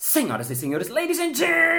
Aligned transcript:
Senhoras 0.00 0.48
e 0.48 0.54
senhores, 0.54 0.88
ladies 0.88 1.18
and 1.18 1.34
gentlemen, 1.34 1.76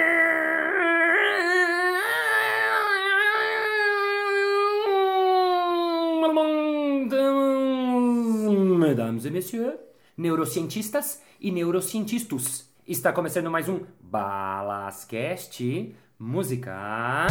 mesdames 8.78 9.24
et 9.24 9.30
messieurs, 9.30 9.72
neurocientistas 10.18 11.22
e 11.40 11.50
neurocientistas, 11.50 12.70
está 12.86 13.10
começando 13.10 13.50
mais 13.50 13.70
um 13.70 13.80
Balascast 14.02 15.96
Música. 16.18 17.26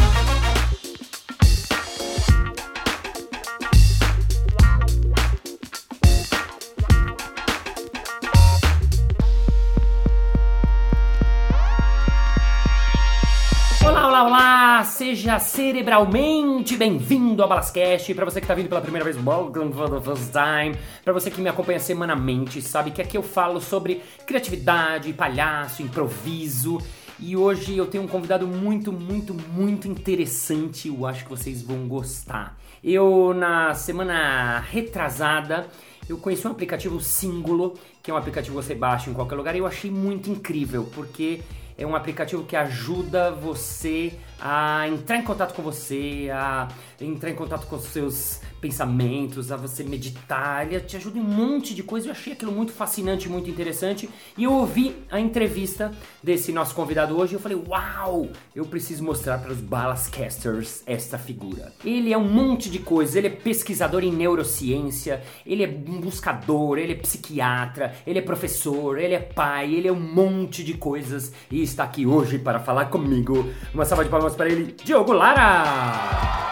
Seja 15.20 15.38
cerebralmente 15.38 16.78
bem-vindo 16.78 17.44
ao 17.44 17.50
Balascast. 17.50 18.14
Para 18.14 18.24
você 18.24 18.40
que 18.40 18.46
está 18.46 18.54
vindo 18.54 18.70
pela 18.70 18.80
primeira 18.80 19.04
vez, 19.04 19.18
welcome 19.18 19.74
for 19.74 19.90
the 19.90 20.00
first 20.00 20.32
time. 20.32 20.78
Para 21.04 21.12
você 21.12 21.30
que 21.30 21.42
me 21.42 21.50
acompanha 21.50 21.78
semanalmente, 21.78 22.62
sabe 22.62 22.92
que 22.92 23.02
aqui 23.02 23.18
eu 23.18 23.22
falo 23.22 23.60
sobre 23.60 24.02
criatividade, 24.26 25.12
palhaço, 25.12 25.84
improviso. 25.84 26.78
E 27.20 27.36
hoje 27.36 27.76
eu 27.76 27.86
tenho 27.86 28.06
um 28.06 28.08
convidado 28.08 28.48
muito, 28.48 28.94
muito, 28.94 29.34
muito 29.34 29.90
interessante. 29.90 30.88
Eu 30.88 31.06
acho 31.06 31.26
que 31.26 31.30
vocês 31.30 31.62
vão 31.62 31.86
gostar. 31.86 32.58
Eu, 32.82 33.34
na 33.34 33.76
semana 33.76 34.60
retrasada, 34.72 35.68
eu 36.08 36.18
conheci 36.18 36.48
um 36.48 36.52
aplicativo 36.52 37.02
Singulo, 37.02 37.74
que 38.02 38.10
é 38.10 38.14
um 38.14 38.18
aplicativo 38.18 38.58
que 38.58 38.66
você 38.66 38.74
baixa 38.74 39.10
em 39.10 39.14
qualquer 39.14 39.36
lugar, 39.36 39.54
e 39.54 39.60
eu 39.60 39.68
achei 39.68 39.92
muito 39.92 40.30
incrível, 40.30 40.90
porque 40.96 41.42
é 41.80 41.88
um 41.88 41.96
aplicativo 41.96 42.44
que 42.44 42.58
ajuda 42.58 43.32
você 43.32 44.12
a 44.42 44.88
entrar 44.88 45.18
em 45.18 45.24
contato 45.24 45.54
com 45.54 45.62
você, 45.62 46.30
a 46.32 46.68
entrar 47.00 47.30
em 47.30 47.36
contato 47.36 47.68
com 47.68 47.78
os 47.78 47.84
seus 47.86 48.42
pensamentos, 48.60 49.50
a 49.52 49.58
você 49.58 49.84
meditar. 49.84 50.66
Ele 50.66 50.80
te 50.82 50.98
ajuda 50.98 51.18
em 51.18 51.22
um 51.22 51.26
monte 51.26 51.74
de 51.74 51.82
coisa. 51.82 52.08
Eu 52.08 52.12
achei 52.12 52.34
aquilo 52.34 52.52
muito 52.52 52.74
fascinante, 52.74 53.30
muito 53.30 53.50
interessante. 53.50 54.10
E 54.38 54.44
eu 54.44 54.52
ouvi 54.52 54.96
a 55.10 55.20
entrevista 55.20 55.92
desse 56.22 56.52
nosso 56.52 56.76
convidado 56.76 57.18
hoje 57.18 57.34
e 57.34 57.36
eu 57.36 57.40
falei: 57.40 57.62
Uau! 57.68 58.28
Eu 58.54 58.66
preciso 58.66 59.04
mostrar 59.04 59.38
para 59.40 59.52
os 59.52 59.62
Balascasters 59.62 60.84
esta 60.86 61.18
figura. 61.18 61.74
Ele 61.84 62.12
é 62.12 62.18
um 62.18 62.30
monte 62.30 62.70
de 62.70 62.80
coisas. 62.80 63.16
Ele 63.16 63.28
é 63.28 63.32
pesquisador 63.32 64.04
em 64.04 64.12
neurociência, 64.12 65.22
ele 65.46 65.64
é 65.64 65.68
um 65.68 66.02
buscador, 66.02 66.78
ele 66.78 66.92
é 66.92 66.96
psiquiatra, 66.96 67.96
ele 68.06 68.20
é 68.20 68.22
professor, 68.22 68.98
ele 68.98 69.14
é 69.14 69.20
pai, 69.20 69.74
ele 69.74 69.88
é 69.88 69.92
um 69.92 70.00
monte 70.00 70.64
de 70.64 70.74
coisas 70.74 71.32
e 71.50 71.69
está 71.70 71.84
aqui 71.84 72.06
hoje 72.06 72.38
para 72.38 72.60
falar 72.60 72.86
comigo. 72.86 73.50
Uma 73.74 73.86
salva 73.86 74.04
de 74.04 74.10
palmas 74.10 74.36
para 74.36 74.50
ele, 74.50 74.76
Diogo 74.84 75.14
Lara! 75.14 76.50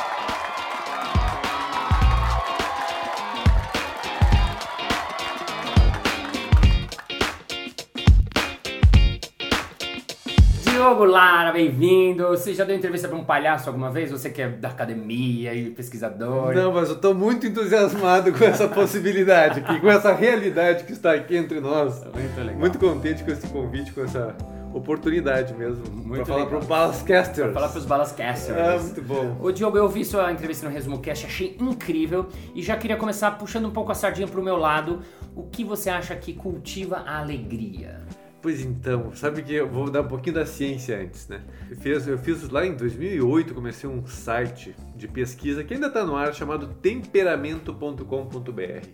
Diogo 10.63 11.05
Lara, 11.05 11.51
bem-vindo. 11.51 12.27
Você 12.27 12.53
já 12.53 12.63
deu 12.63 12.75
entrevista 12.75 13.07
para 13.07 13.17
um 13.17 13.23
palhaço 13.23 13.67
alguma 13.67 13.89
vez? 13.89 14.11
Você 14.11 14.29
que 14.29 14.41
é 14.41 14.47
da 14.47 14.69
academia 14.69 15.53
e 15.53 15.71
pesquisador? 15.71 16.53
Não, 16.53 16.71
mas 16.71 16.89
eu 16.89 16.95
estou 16.95 17.15
muito 17.15 17.47
entusiasmado 17.47 18.31
com 18.31 18.45
essa 18.45 18.67
possibilidade 18.67 19.59
aqui, 19.59 19.81
com 19.81 19.89
essa 19.89 20.13
realidade 20.13 20.83
que 20.83 20.93
está 20.93 21.13
aqui 21.13 21.35
entre 21.35 21.59
nós. 21.59 22.03
Muito 22.05 22.37
legal. 22.37 22.55
Muito 22.55 22.77
contente 22.77 23.23
com 23.23 23.31
esse 23.31 23.47
convite, 23.47 23.91
com 23.91 24.03
essa 24.03 24.35
oportunidade 24.77 25.53
mesmo. 25.53 25.83
Muito 25.91 26.15
para 26.15 26.25
falar 26.25 26.43
legal. 26.45 26.59
para 26.59 26.65
o 26.65 26.67
Balascasters. 26.67 27.51
Pra 27.51 27.53
falar 27.53 27.69
para 27.69 27.79
os 27.79 27.85
Balascasters. 27.85 28.57
Ah, 28.57 28.79
muito 28.79 29.01
bom. 29.01 29.37
Ô 29.41 29.51
Diogo, 29.51 29.77
eu 29.77 29.89
vi 29.89 30.05
sua 30.05 30.31
entrevista 30.31 30.67
no 30.67 30.73
Resumo 30.73 30.99
Cast, 30.99 31.25
achei 31.25 31.57
incrível 31.59 32.27
e 32.55 32.61
já 32.61 32.77
queria 32.77 32.97
começar 32.97 33.31
puxando 33.31 33.67
um 33.67 33.71
pouco 33.71 33.91
a 33.91 33.95
sardinha 33.95 34.27
pro 34.27 34.41
meu 34.41 34.57
lado. 34.57 35.01
O 35.35 35.43
que 35.43 35.63
você 35.63 35.89
acha 35.89 36.15
que 36.15 36.33
cultiva 36.33 37.03
a 37.05 37.19
alegria? 37.19 38.01
Pois 38.41 38.63
então, 38.63 39.11
sabe 39.13 39.41
que 39.41 39.53
eu 39.53 39.67
vou 39.67 39.89
dar 39.89 40.01
um 40.01 40.07
pouquinho 40.07 40.35
da 40.35 40.45
ciência 40.45 41.01
antes, 41.01 41.27
né? 41.27 41.41
Eu 41.69 41.75
fiz, 41.75 42.07
eu 42.07 42.17
fiz 42.17 42.49
lá 42.49 42.65
em 42.65 42.75
2008, 42.75 43.53
comecei 43.53 43.89
um 43.89 44.05
site 44.05 44.75
de 44.95 45.07
pesquisa 45.07 45.63
que 45.63 45.73
ainda 45.73 45.87
está 45.87 46.05
no 46.05 46.15
ar, 46.15 46.33
chamado 46.33 46.67
temperamento.com.br, 46.67 48.87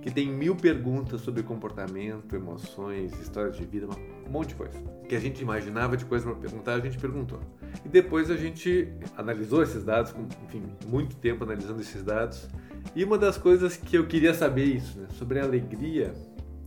que 0.00 0.10
tem 0.10 0.28
mil 0.28 0.54
perguntas 0.54 1.20
sobre 1.20 1.42
comportamento, 1.42 2.34
emoções, 2.34 3.12
histórias 3.20 3.56
de 3.56 3.64
vida, 3.64 3.86
um 4.26 4.30
monte 4.30 4.50
de 4.50 4.54
coisa. 4.54 4.78
Que 5.08 5.16
a 5.16 5.20
gente 5.20 5.42
imaginava 5.42 5.96
de 5.96 6.04
coisa 6.04 6.24
para 6.24 6.34
perguntar, 6.34 6.74
a 6.74 6.80
gente 6.80 6.98
perguntou. 6.98 7.40
E 7.84 7.88
depois 7.88 8.30
a 8.30 8.36
gente 8.36 8.88
analisou 9.16 9.62
esses 9.62 9.84
dados, 9.84 10.14
enfim, 10.44 10.62
muito 10.86 11.16
tempo 11.16 11.44
analisando 11.44 11.80
esses 11.80 12.02
dados. 12.02 12.48
E 12.94 13.04
uma 13.04 13.18
das 13.18 13.36
coisas 13.36 13.76
que 13.76 13.96
eu 13.96 14.06
queria 14.06 14.32
saber 14.34 14.64
isso, 14.64 14.98
né? 14.98 15.06
Sobre 15.18 15.40
alegria 15.40 16.14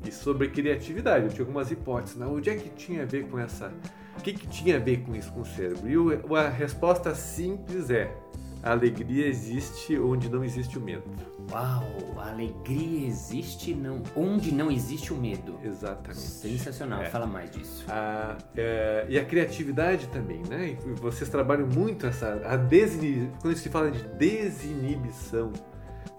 e 0.05 0.11
sobre 0.11 0.49
criatividade. 0.49 1.25
Eu 1.25 1.31
tinha 1.31 1.41
algumas 1.41 1.71
hipóteses, 1.71 2.17
né? 2.17 2.25
Onde 2.25 2.49
é 2.49 2.55
que 2.55 2.69
tinha 2.69 3.03
a 3.03 3.05
ver 3.05 3.27
com 3.27 3.39
essa. 3.39 3.71
O 4.17 4.21
que, 4.21 4.33
que 4.33 4.47
tinha 4.47 4.75
a 4.75 4.79
ver 4.79 5.01
com 5.01 5.15
isso 5.15 5.31
com 5.31 5.41
o 5.41 5.45
cérebro? 5.45 5.87
E 5.89 6.35
a 6.35 6.49
resposta 6.49 7.15
simples 7.15 7.89
é: 7.89 8.15
a 8.63 8.71
alegria 8.71 9.25
existe 9.27 9.97
onde 9.97 10.29
não 10.29 10.43
existe 10.43 10.77
o 10.77 10.81
medo. 10.81 11.03
Uau, 11.51 11.83
a 12.17 12.29
alegria 12.29 13.07
existe 13.07 13.73
não, 13.73 14.03
onde 14.15 14.53
não 14.53 14.71
existe 14.71 15.11
o 15.11 15.17
medo. 15.17 15.57
Exatamente. 15.63 16.19
Sensacional, 16.21 17.01
É. 17.01 17.09
fala 17.09 17.25
mais 17.25 17.49
disso. 17.51 17.83
A, 17.89 18.37
é, 18.55 19.05
e 19.09 19.17
a 19.19 19.25
criatividade 19.25 20.07
também, 20.07 20.41
né? 20.47 20.77
E 20.85 20.89
vocês 20.99 21.29
trabalham 21.29 21.67
muito 21.67 22.05
essa 22.05 22.41
a 22.45 22.55
desini, 22.55 23.31
quando 23.41 23.55
se 23.55 23.69
fala 23.69 23.89
de 23.91 24.03
desinibição. 24.15 25.51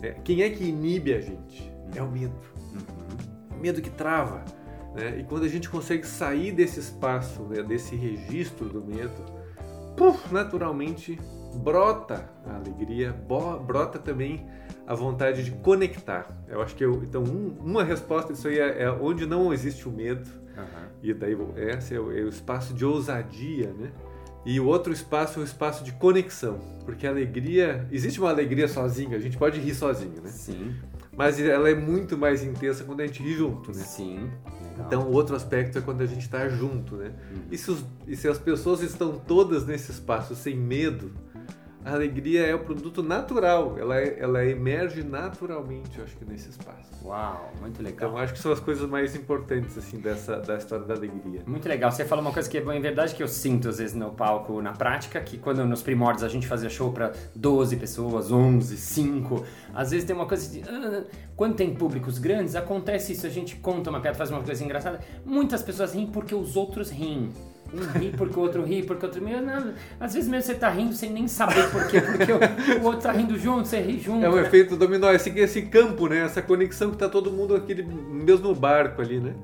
né? 0.00 0.16
Quem 0.24 0.42
é 0.42 0.50
que 0.50 0.64
inibe 0.64 1.14
a 1.14 1.20
gente? 1.20 1.70
É 1.94 2.02
o 2.02 2.10
medo. 2.10 2.34
O 3.50 3.60
medo 3.60 3.80
que 3.80 3.90
trava. 3.90 4.44
Né? 4.94 5.20
E 5.20 5.24
quando 5.24 5.44
a 5.44 5.48
gente 5.48 5.70
consegue 5.70 6.06
sair 6.06 6.52
desse 6.52 6.80
espaço, 6.80 7.42
né, 7.44 7.62
desse 7.62 7.94
registro 7.96 8.68
do 8.68 8.82
medo, 8.84 9.24
puf, 9.96 10.32
naturalmente 10.34 11.18
brota 11.56 12.28
a 12.46 12.56
alegria, 12.56 13.12
brota 13.66 13.98
também 13.98 14.46
a 14.86 14.94
vontade 14.94 15.44
de 15.44 15.50
conectar. 15.52 16.26
Eu 16.48 16.60
acho 16.62 16.74
que 16.74 16.84
eu, 16.84 17.02
então 17.04 17.22
um- 17.22 17.56
uma 17.60 17.84
resposta 17.84 18.32
disso 18.32 18.48
aí 18.48 18.58
é, 18.58 18.82
é 18.84 18.90
onde 18.90 19.26
não 19.26 19.52
existe 19.52 19.88
o 19.88 19.92
medo, 19.92 20.28
Aham. 20.56 20.88
e 21.02 21.14
daí 21.14 21.36
esse 21.56 21.94
é 21.94 22.00
o, 22.00 22.10
é 22.16 22.20
o 22.22 22.28
espaço 22.28 22.74
de 22.74 22.84
ousadia, 22.84 23.72
né? 23.78 23.90
E 24.44 24.58
o 24.58 24.66
outro 24.66 24.92
espaço 24.92 25.38
é 25.38 25.42
o 25.42 25.44
espaço 25.44 25.84
de 25.84 25.92
conexão, 25.92 26.58
porque 26.84 27.06
a 27.06 27.10
alegria, 27.10 27.86
existe 27.92 28.18
uma 28.20 28.28
alegria 28.30 28.66
sozinha, 28.66 29.16
a 29.16 29.20
gente 29.20 29.38
pode 29.38 29.60
rir 29.60 29.72
sozinho, 29.74 30.20
né? 30.20 30.28
Sim, 30.30 30.74
Mas 31.16 31.38
ela 31.38 31.68
é 31.68 31.74
muito 31.74 32.16
mais 32.18 32.42
intensa 32.42 32.82
quando 32.84 33.02
a 33.02 33.06
gente 33.06 33.22
ri 33.22 33.34
junto, 33.34 33.68
né? 33.70 33.82
sim. 33.84 34.30
Legal. 34.70 34.86
Então, 34.86 35.02
o 35.08 35.12
outro 35.12 35.36
aspecto 35.36 35.76
é 35.78 35.80
quando 35.82 36.00
a 36.00 36.06
gente 36.06 36.22
está 36.22 36.48
junto, 36.48 36.96
né? 36.96 37.12
E, 37.50 37.58
se 37.58 37.70
os- 37.70 37.84
e 38.06 38.16
se 38.16 38.26
as 38.26 38.38
pessoas 38.38 38.80
estão 38.82 39.12
todas 39.18 39.66
nesse 39.66 39.92
espaço 39.92 40.34
sem 40.34 40.56
medo, 40.56 41.12
a 41.84 41.92
alegria 41.92 42.46
é 42.46 42.54
o 42.54 42.60
produto 42.60 43.02
natural, 43.02 43.76
ela, 43.78 43.98
é- 43.98 44.16
ela 44.20 44.44
emerge 44.44 45.02
naturalmente, 45.02 45.98
eu 45.98 46.04
acho 46.04 46.16
que 46.16 46.24
nesse 46.24 46.50
espaço. 46.50 46.90
Uau, 47.04 47.52
muito 47.60 47.82
legal. 47.82 48.10
Então, 48.10 48.18
acho 48.18 48.32
que 48.32 48.38
são 48.38 48.52
as 48.52 48.60
coisas 48.60 48.88
mais 48.88 49.16
importantes, 49.16 49.76
assim, 49.76 49.98
dessa, 49.98 50.36
da 50.36 50.56
história 50.56 50.84
da 50.84 50.94
alegria. 50.94 51.42
Muito 51.46 51.68
legal. 51.68 51.90
Você 51.90 52.04
falou 52.04 52.24
uma 52.24 52.32
coisa 52.32 52.48
que 52.48 52.56
é 52.56 52.60
em 52.60 52.80
verdade 52.80 53.14
que 53.14 53.22
eu 53.22 53.28
sinto 53.28 53.68
às 53.68 53.78
vezes 53.78 53.94
no 53.94 54.10
palco, 54.12 54.62
na 54.62 54.72
prática, 54.72 55.20
que 55.20 55.36
quando 55.38 55.64
nos 55.64 55.82
primórdios 55.82 56.22
a 56.22 56.28
gente 56.28 56.46
fazia 56.46 56.70
show 56.70 56.92
para 56.92 57.12
12 57.34 57.76
pessoas, 57.76 58.30
11, 58.30 58.76
5, 58.76 59.44
às 59.74 59.90
vezes 59.90 60.06
tem 60.06 60.14
uma 60.14 60.26
coisa 60.26 60.48
de 60.48 60.62
ah, 60.68 61.04
quando 61.34 61.56
tem 61.56 61.74
públicos 61.74 62.18
grandes, 62.18 62.54
acontece 62.54 63.12
isso, 63.12 63.26
a 63.26 63.30
gente 63.30 63.56
conta 63.56 63.90
uma 63.90 64.00
piada, 64.00 64.16
faz 64.16 64.30
uma 64.30 64.42
coisa 64.42 64.62
engraçada, 64.62 65.00
muitas 65.24 65.62
pessoas 65.62 65.92
riem 65.92 66.06
porque 66.06 66.34
os 66.34 66.56
outros 66.56 66.90
riem. 66.90 67.30
Um 67.72 67.98
ri 67.98 68.12
porque 68.16 68.38
o 68.38 68.42
outro 68.42 68.62
ri, 68.64 68.82
porque 68.82 69.06
o 69.06 69.08
outro... 69.08 69.22
Não, 69.22 69.72
às 69.98 70.14
vezes 70.14 70.28
mesmo 70.28 70.46
você 70.46 70.54
tá 70.54 70.68
rindo 70.68 70.92
sem 70.92 71.10
nem 71.10 71.26
saber 71.26 71.70
por 71.70 71.86
quê, 71.86 72.00
porque 72.00 72.32
o, 72.32 72.82
o 72.82 72.84
outro 72.84 73.02
tá 73.02 73.12
rindo 73.12 73.38
junto, 73.38 73.66
você 73.66 73.80
ri 73.80 73.98
junto. 73.98 74.24
É 74.24 74.28
um 74.28 74.34
né? 74.34 74.42
efeito 74.42 74.76
dominó, 74.76 75.10
esse, 75.10 75.30
esse 75.38 75.62
campo, 75.62 76.06
né? 76.08 76.18
Essa 76.18 76.42
conexão 76.42 76.90
que 76.90 76.98
tá 76.98 77.08
todo 77.08 77.30
mundo 77.30 77.54
aquele 77.54 77.82
mesmo 77.82 78.54
barco 78.54 79.00
ali, 79.00 79.18
né? 79.18 79.34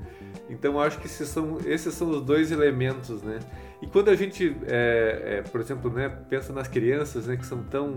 Então 0.50 0.74
eu 0.74 0.80
acho 0.80 0.98
que 0.98 1.06
esses 1.06 1.28
são, 1.28 1.58
esses 1.66 1.94
são 1.94 2.10
os 2.10 2.22
dois 2.22 2.50
elementos, 2.50 3.22
né? 3.22 3.38
E 3.80 3.86
quando 3.86 4.08
a 4.08 4.14
gente, 4.14 4.56
é, 4.66 5.38
é, 5.38 5.42
por 5.42 5.60
exemplo, 5.60 5.90
né, 5.90 6.08
pensa 6.28 6.52
nas 6.52 6.66
crianças, 6.66 7.26
né, 7.26 7.36
que 7.36 7.46
são 7.46 7.62
tão 7.62 7.96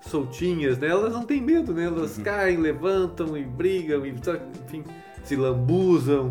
soltinhas, 0.00 0.78
né? 0.78 0.88
Elas 0.88 1.12
não 1.12 1.24
têm 1.24 1.40
medo, 1.40 1.74
né? 1.74 1.84
Elas 1.84 2.16
caem, 2.18 2.56
levantam 2.56 3.36
e 3.36 3.44
brigam, 3.44 4.06
e, 4.06 4.10
enfim, 4.64 4.84
se 5.22 5.36
lambuzam, 5.36 6.30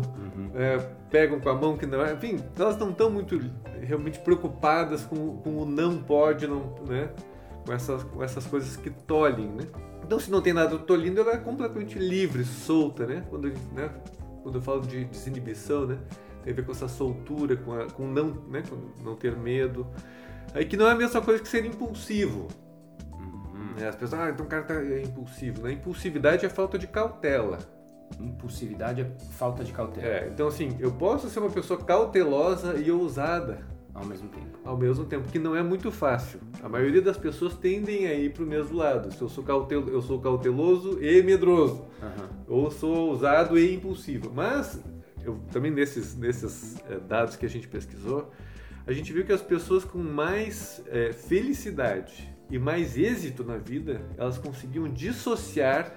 é, 0.54 0.78
pegam 1.10 1.40
com 1.40 1.48
a 1.48 1.54
mão 1.54 1.76
que 1.76 1.86
não 1.86 2.04
é. 2.04 2.12
Enfim, 2.12 2.42
elas 2.58 2.76
não 2.76 2.90
estão 2.90 3.10
muito 3.10 3.40
realmente 3.80 4.18
preocupadas 4.18 5.04
com, 5.04 5.36
com 5.38 5.58
o 5.58 5.66
não 5.66 5.98
pode, 5.98 6.46
não, 6.46 6.74
né? 6.86 7.10
Com 7.66 7.72
essas, 7.72 8.02
com 8.04 8.22
essas 8.22 8.46
coisas 8.46 8.76
que 8.76 8.90
tolhem, 8.90 9.48
né? 9.48 9.64
Então, 10.04 10.18
se 10.18 10.30
não 10.30 10.40
tem 10.40 10.52
nada 10.52 10.76
tolhindo, 10.78 11.20
ela 11.20 11.34
é 11.34 11.36
completamente 11.36 11.98
livre, 11.98 12.44
solta, 12.44 13.06
né? 13.06 13.24
Quando, 13.30 13.48
né? 13.72 13.90
Quando 14.42 14.56
eu 14.56 14.62
falo 14.62 14.80
de 14.80 15.04
desinibição, 15.04 15.86
né? 15.86 15.98
tem 16.42 16.52
a 16.52 16.56
ver 16.56 16.64
com 16.64 16.72
essa 16.72 16.88
soltura, 16.88 17.56
com, 17.56 17.72
a, 17.72 17.86
com 17.90 18.06
não, 18.06 18.28
né, 18.48 18.62
com 18.68 19.04
não 19.04 19.14
ter 19.14 19.36
medo. 19.36 19.86
Aí 20.54 20.64
que 20.64 20.76
não 20.76 20.88
é 20.88 20.92
a 20.92 20.94
mesma 20.94 21.20
coisa 21.20 21.42
que 21.42 21.48
ser 21.48 21.64
impulsivo. 21.64 22.48
Uhum. 23.12 23.74
né? 23.78 23.88
As 23.88 23.96
pessoas, 23.96 24.20
ah, 24.20 24.30
então 24.30 24.46
o 24.46 24.48
cara 24.48 24.62
tá 24.62 24.74
é 24.74 25.02
impulsivo. 25.02 25.62
Né? 25.62 25.72
Impulsividade 25.72 26.44
é 26.46 26.48
falta 26.48 26.78
de 26.78 26.86
cautela. 26.86 27.58
Impulsividade 28.18 29.02
é 29.02 29.10
falta 29.32 29.62
de 29.62 29.72
cautela 29.72 30.06
É, 30.06 30.28
então 30.32 30.48
assim, 30.48 30.76
eu 30.80 30.90
posso 30.92 31.28
ser 31.28 31.38
uma 31.38 31.50
pessoa 31.50 31.78
cautelosa 31.78 32.74
e 32.76 32.90
ousada 32.90 33.58
ao 33.94 34.04
mesmo 34.04 34.28
tempo. 34.28 34.58
ao 34.64 34.76
mesmo 34.76 35.04
tempo, 35.04 35.28
que 35.28 35.38
não 35.38 35.54
é 35.54 35.62
muito 35.62 35.90
fácil. 35.90 36.40
A 36.62 36.68
maioria 36.68 37.02
das 37.02 37.16
pessoas 37.16 37.54
tendem 37.54 38.06
a 38.06 38.14
ir 38.14 38.32
para 38.32 38.42
o 38.44 38.46
mesmo 38.46 38.76
lado. 38.76 39.12
Se 39.12 39.20
eu 39.20 39.28
sou, 39.28 39.42
cautel, 39.44 39.88
eu 39.88 40.00
sou 40.00 40.20
cauteloso 40.20 41.02
e 41.02 41.22
medroso, 41.22 41.84
Aham. 42.02 42.28
ou 42.48 42.70
sou 42.70 43.08
ousado 43.08 43.58
e 43.58 43.74
impulsivo. 43.74 44.30
Mas, 44.34 44.80
eu, 45.24 45.38
também 45.52 45.70
nesses, 45.70 46.16
nesses 46.16 46.78
eh, 46.88 46.98
dados 47.08 47.36
que 47.36 47.44
a 47.44 47.48
gente 47.48 47.66
pesquisou, 47.68 48.30
a 48.86 48.92
gente 48.92 49.12
viu 49.12 49.24
que 49.24 49.32
as 49.32 49.42
pessoas 49.42 49.84
com 49.84 49.98
mais 49.98 50.82
eh, 50.86 51.12
felicidade 51.12 52.32
e 52.50 52.58
mais 52.58 52.96
êxito 52.96 53.44
na 53.44 53.56
vida, 53.56 54.00
elas 54.16 54.38
conseguiam 54.38 54.88
dissociar 54.88 55.92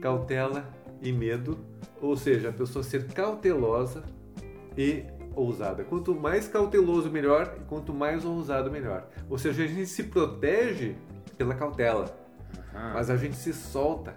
cautela 0.00 0.68
e 1.00 1.12
medo, 1.12 1.58
ou 2.00 2.16
seja, 2.16 2.50
a 2.50 2.52
pessoa 2.52 2.82
ser 2.82 3.06
cautelosa 3.08 4.02
e 4.76 5.04
ousada. 5.34 5.84
Quanto 5.84 6.14
mais 6.14 6.48
cauteloso, 6.48 7.10
melhor, 7.10 7.56
e 7.60 7.64
quanto 7.64 7.92
mais 7.92 8.24
ousado, 8.24 8.70
melhor. 8.70 9.06
Ou 9.28 9.38
seja, 9.38 9.64
a 9.64 9.66
gente 9.66 9.86
se 9.86 10.04
protege 10.04 10.94
pela 11.36 11.54
cautela, 11.54 12.16
Aham. 12.74 12.92
mas 12.94 13.10
a 13.10 13.16
gente 13.16 13.36
se 13.36 13.52
solta 13.52 14.14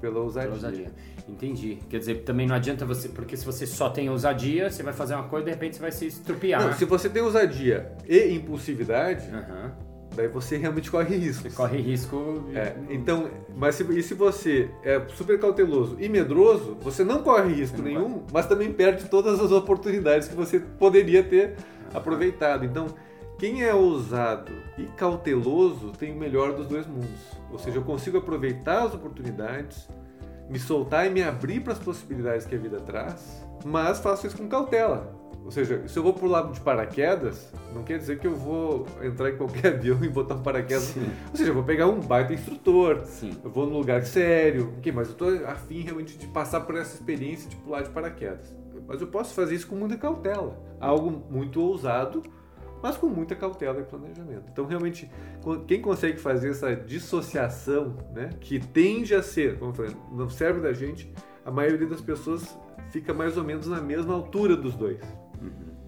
pela 0.00 0.20
ousadia. 0.20 0.50
Pela 0.50 0.54
ousadia. 0.54 0.92
Entendi. 1.28 1.78
Quer 1.88 1.98
dizer, 1.98 2.22
também 2.22 2.46
não 2.46 2.54
adianta 2.54 2.84
você, 2.84 3.08
porque 3.08 3.36
se 3.36 3.44
você 3.44 3.66
só 3.66 3.88
tem 3.90 4.08
ousadia, 4.08 4.70
você 4.70 4.82
vai 4.82 4.92
fazer 4.92 5.14
uma 5.14 5.28
coisa 5.28 5.46
e 5.46 5.46
de 5.46 5.50
repente 5.52 5.76
você 5.76 5.82
vai 5.82 5.92
se 5.92 6.06
estrupiar. 6.06 6.62
Não, 6.62 6.72
se 6.72 6.84
você 6.84 7.08
tem 7.08 7.22
ousadia 7.22 7.92
e 8.08 8.32
impulsividade, 8.34 9.28
Aham. 9.28 9.72
Daí 10.16 10.28
você 10.28 10.56
realmente 10.56 10.90
corre 10.90 11.16
risco. 11.16 11.42
Você 11.48 11.50
corre 11.56 11.78
risco. 11.78 12.42
de- 12.48 12.56
É, 12.58 12.76
então, 12.90 13.28
mas 13.56 13.74
se, 13.76 13.82
e 13.84 14.02
se 14.02 14.14
você 14.14 14.70
é 14.82 15.00
super 15.14 15.38
cauteloso 15.38 15.96
e 16.00 16.08
medroso, 16.08 16.76
você 16.80 17.04
não 17.04 17.22
corre 17.22 17.52
risco 17.52 17.76
não 17.78 17.84
nenhum, 17.84 18.22
mas 18.32 18.46
também 18.46 18.72
perde 18.72 19.04
todas 19.08 19.38
as 19.40 19.52
oportunidades 19.52 20.26
que 20.28 20.34
você 20.34 20.58
poderia 20.58 21.22
ter 21.22 21.54
aproveitado. 21.94 22.64
Então, 22.64 22.86
quem 23.38 23.62
é 23.62 23.74
ousado 23.74 24.50
e 24.78 24.84
cauteloso 24.96 25.92
tem 25.92 26.12
o 26.12 26.16
melhor 26.16 26.54
dos 26.54 26.66
dois 26.66 26.86
mundos. 26.86 27.10
Ou 27.52 27.58
seja, 27.58 27.76
eu 27.78 27.82
consigo 27.82 28.18
aproveitar 28.18 28.84
as 28.84 28.94
oportunidades, 28.94 29.88
me 30.48 30.58
soltar 30.58 31.06
e 31.06 31.10
me 31.10 31.22
abrir 31.22 31.60
para 31.60 31.72
as 31.72 31.78
possibilidades 31.78 32.46
que 32.46 32.54
a 32.54 32.58
vida 32.58 32.80
traz, 32.80 33.44
mas 33.64 33.98
faço 33.98 34.26
isso 34.26 34.36
com 34.36 34.48
cautela. 34.48 35.15
Ou 35.46 35.52
seja, 35.52 35.86
se 35.86 35.96
eu 35.96 36.02
vou 36.02 36.12
pro 36.12 36.26
lado 36.26 36.52
de 36.52 36.58
paraquedas, 36.58 37.52
não 37.72 37.84
quer 37.84 37.98
dizer 37.98 38.18
que 38.18 38.26
eu 38.26 38.34
vou 38.34 38.84
entrar 39.00 39.30
em 39.30 39.36
qualquer 39.36 39.74
avião 39.78 39.96
e 40.02 40.08
botar 40.08 40.34
um 40.34 40.42
paraquedas. 40.42 40.82
Sim. 40.82 41.08
Ou 41.30 41.36
seja, 41.36 41.50
eu 41.50 41.54
vou 41.54 41.62
pegar 41.62 41.86
um 41.86 42.00
baita 42.00 42.34
instrutor, 42.34 43.04
Sim. 43.04 43.30
eu 43.44 43.48
vou 43.48 43.64
num 43.64 43.78
lugar 43.78 44.04
sério, 44.04 44.74
ok, 44.76 44.90
mas 44.90 45.08
eu 45.08 45.14
tô 45.14 45.28
afim 45.46 45.82
realmente 45.82 46.18
de 46.18 46.26
passar 46.26 46.62
por 46.62 46.74
essa 46.74 46.96
experiência 46.96 47.48
de 47.48 47.54
pular 47.54 47.82
de 47.82 47.90
paraquedas. 47.90 48.52
Mas 48.88 49.00
eu 49.00 49.06
posso 49.06 49.34
fazer 49.34 49.54
isso 49.54 49.68
com 49.68 49.76
muita 49.76 49.96
cautela. 49.96 50.60
Algo 50.80 51.24
muito 51.30 51.60
ousado, 51.62 52.24
mas 52.82 52.96
com 52.96 53.06
muita 53.06 53.36
cautela 53.36 53.80
e 53.80 53.84
planejamento. 53.84 54.46
Então, 54.50 54.66
realmente, 54.66 55.08
quem 55.68 55.80
consegue 55.80 56.18
fazer 56.18 56.50
essa 56.50 56.74
dissociação, 56.74 57.96
né, 58.12 58.30
que 58.40 58.58
tende 58.58 59.14
a 59.14 59.22
ser, 59.22 59.60
como 59.60 59.70
eu 59.70 59.74
falei, 59.74 59.96
no 60.10 60.28
cérebro 60.28 60.62
da 60.62 60.72
gente, 60.72 61.12
a 61.44 61.52
maioria 61.52 61.86
das 61.86 62.00
pessoas 62.00 62.58
fica 62.90 63.14
mais 63.14 63.36
ou 63.36 63.44
menos 63.44 63.66
na 63.66 63.80
mesma 63.80 64.14
altura 64.14 64.56
dos 64.56 64.74
dois. 64.74 65.00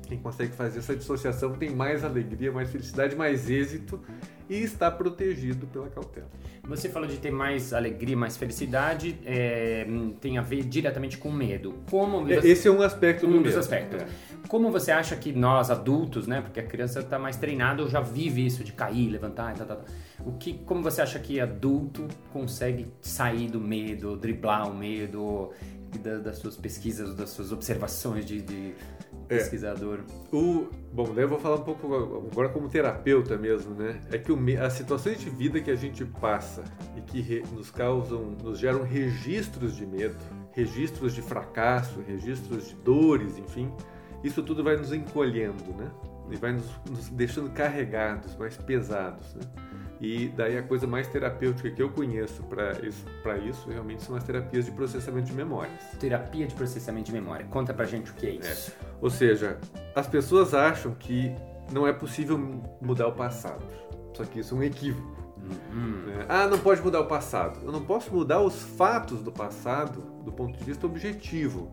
Quem 0.07 0.19
consegue 0.19 0.53
fazer 0.55 0.79
essa 0.79 0.97
dissociação 0.97 1.53
tem 1.53 1.69
mais 1.69 2.03
alegria, 2.03 2.51
mais 2.51 2.71
felicidade, 2.71 3.15
mais 3.15 3.51
êxito 3.51 4.01
e 4.49 4.55
está 4.63 4.91
protegido 4.91 5.67
pela 5.67 5.87
cautela. 5.89 6.27
Você 6.65 6.89
falou 6.89 7.07
de 7.07 7.19
ter 7.19 7.31
mais 7.31 7.75
alegria, 7.75 8.17
mais 8.17 8.35
felicidade, 8.35 9.19
é, 9.27 9.87
tem 10.19 10.39
a 10.39 10.43
ver 10.43 10.65
diretamente 10.65 11.19
com 11.19 11.31
medo. 11.31 11.75
Como 11.91 12.27
É, 12.31 12.41
você- 12.41 12.49
Esse 12.49 12.69
é 12.69 12.71
um 12.71 12.81
aspecto 12.81 13.27
do 13.27 13.35
um 13.37 13.43
dos 13.43 13.49
medo. 13.53 13.59
aspectos. 13.61 14.01
É. 14.03 14.07
Como 14.49 14.71
você 14.71 14.91
acha 14.91 15.15
que 15.15 15.31
nós 15.31 15.71
adultos, 15.71 16.27
né, 16.27 16.41
porque 16.41 16.59
a 16.61 16.65
criança 16.65 17.01
está 17.01 17.19
mais 17.19 17.37
treinada, 17.37 17.87
já 17.87 18.01
vive 18.01 18.47
isso 18.47 18.65
de 18.65 18.73
cair, 18.73 19.11
levantar, 19.11 19.53
tal, 19.59 19.67
tal, 19.67 19.77
tal. 19.77 19.87
O 20.27 20.33
que, 20.39 20.55
como 20.65 20.83
você 20.83 21.03
acha 21.03 21.19
que 21.19 21.39
adulto 21.39 22.09
consegue 22.33 22.87
sair 23.03 23.49
do 23.51 23.61
medo, 23.61 24.17
driblar 24.17 24.71
o 24.71 24.75
medo 24.75 25.51
da- 26.03 26.19
das 26.19 26.39
suas 26.39 26.57
pesquisas, 26.57 27.15
das 27.15 27.29
suas 27.31 27.53
observações 27.53 28.25
de, 28.25 28.41
de 28.41 28.75
É. 29.29 29.37
pesquisador? 29.37 30.01
O, 30.33 30.69
bom, 30.93 31.13
daí 31.15 31.25
eu 31.25 31.29
vou 31.29 31.39
falar 31.39 31.57
um 31.57 31.63
pouco 31.65 31.95
agora 32.33 32.49
como 32.49 32.69
terapeuta 32.69 33.37
mesmo, 33.37 33.75
né? 33.75 34.01
É 34.11 34.19
que 34.19 34.33
o 34.33 34.39
as 34.63 34.73
situações 34.73 35.21
de 35.21 35.29
vida 35.31 35.61
que 35.61 35.71
a 35.71 35.77
gente 35.77 36.05
passa 36.05 36.65
e 36.97 37.01
que 37.03 37.21
re- 37.21 37.45
nos 37.53 37.71
causam, 37.71 38.37
nos 38.43 38.59
geram 38.59 38.83
registros 38.83 39.77
de 39.77 39.85
medo, 39.87 40.17
registros 40.53 41.15
de 41.15 41.23
fracasso, 41.23 42.01
registros 42.07 42.69
de 42.69 42.75
dores, 42.77 43.37
enfim, 43.39 43.71
isso 44.25 44.43
tudo 44.43 44.65
vai 44.65 44.77
nos 44.77 44.93
encolhendo, 44.93 45.63
né? 45.77 45.91
E 46.31 46.37
vai 46.37 46.53
nos, 46.53 46.67
nos 46.91 47.09
deixando 47.11 47.51
carregados, 47.51 48.37
mais 48.37 48.57
pesados, 48.57 49.35
né? 49.35 49.43
E 50.01 50.29
daí 50.29 50.57
a 50.57 50.63
coisa 50.63 50.87
mais 50.87 51.09
terapêutica 51.09 51.71
que 51.71 51.83
eu 51.83 51.91
conheço 51.91 52.43
para 52.45 52.73
isso, 52.87 53.05
pra 53.23 53.37
isso 53.37 53.69
realmente 53.69 54.03
são 54.03 54.15
as 54.15 54.23
terapias 54.23 54.65
de 54.65 54.71
processamento 54.71 55.27
de 55.27 55.33
memórias. 55.33 55.83
Terapia 55.99 56.47
de 56.47 56.55
processamento 56.55 57.07
de 57.07 57.13
memória. 57.13 57.47
Conta 57.47 57.75
pra 57.75 57.85
gente 57.85 58.11
o 58.11 58.15
que 58.15 58.27
é 58.27 58.31
isso. 58.31 58.73
Ou 59.01 59.11
seja, 59.11 59.59
as 59.95 60.07
pessoas 60.07 60.55
acham 60.55 60.95
que 60.95 61.35
não 61.73 61.87
é 61.87 61.93
possível 61.93 62.39
mudar 62.81 63.09
o 63.09 63.13
passado. 63.13 63.65
Só 64.15 64.25
que 64.25 64.41
isso 64.41 64.55
é 64.55 64.59
um 64.59 64.63
equívoco. 64.63 65.19
Uhum. 65.73 66.07
né? 66.07 66.27
Ah, 66.29 66.47
não 66.47 66.59
pode 66.59 66.81
mudar 66.81 67.01
o 67.01 67.07
passado. 67.07 67.61
Eu 67.65 67.73
não 67.73 67.85
posso 67.85 68.13
mudar 68.13 68.41
os 68.41 68.63
fatos 68.63 69.21
do 69.23 69.33
passado 69.33 70.03
do 70.25 70.33
ponto 70.33 70.57
de 70.57 70.65
vista 70.65 70.87
objetivo. 70.87 71.71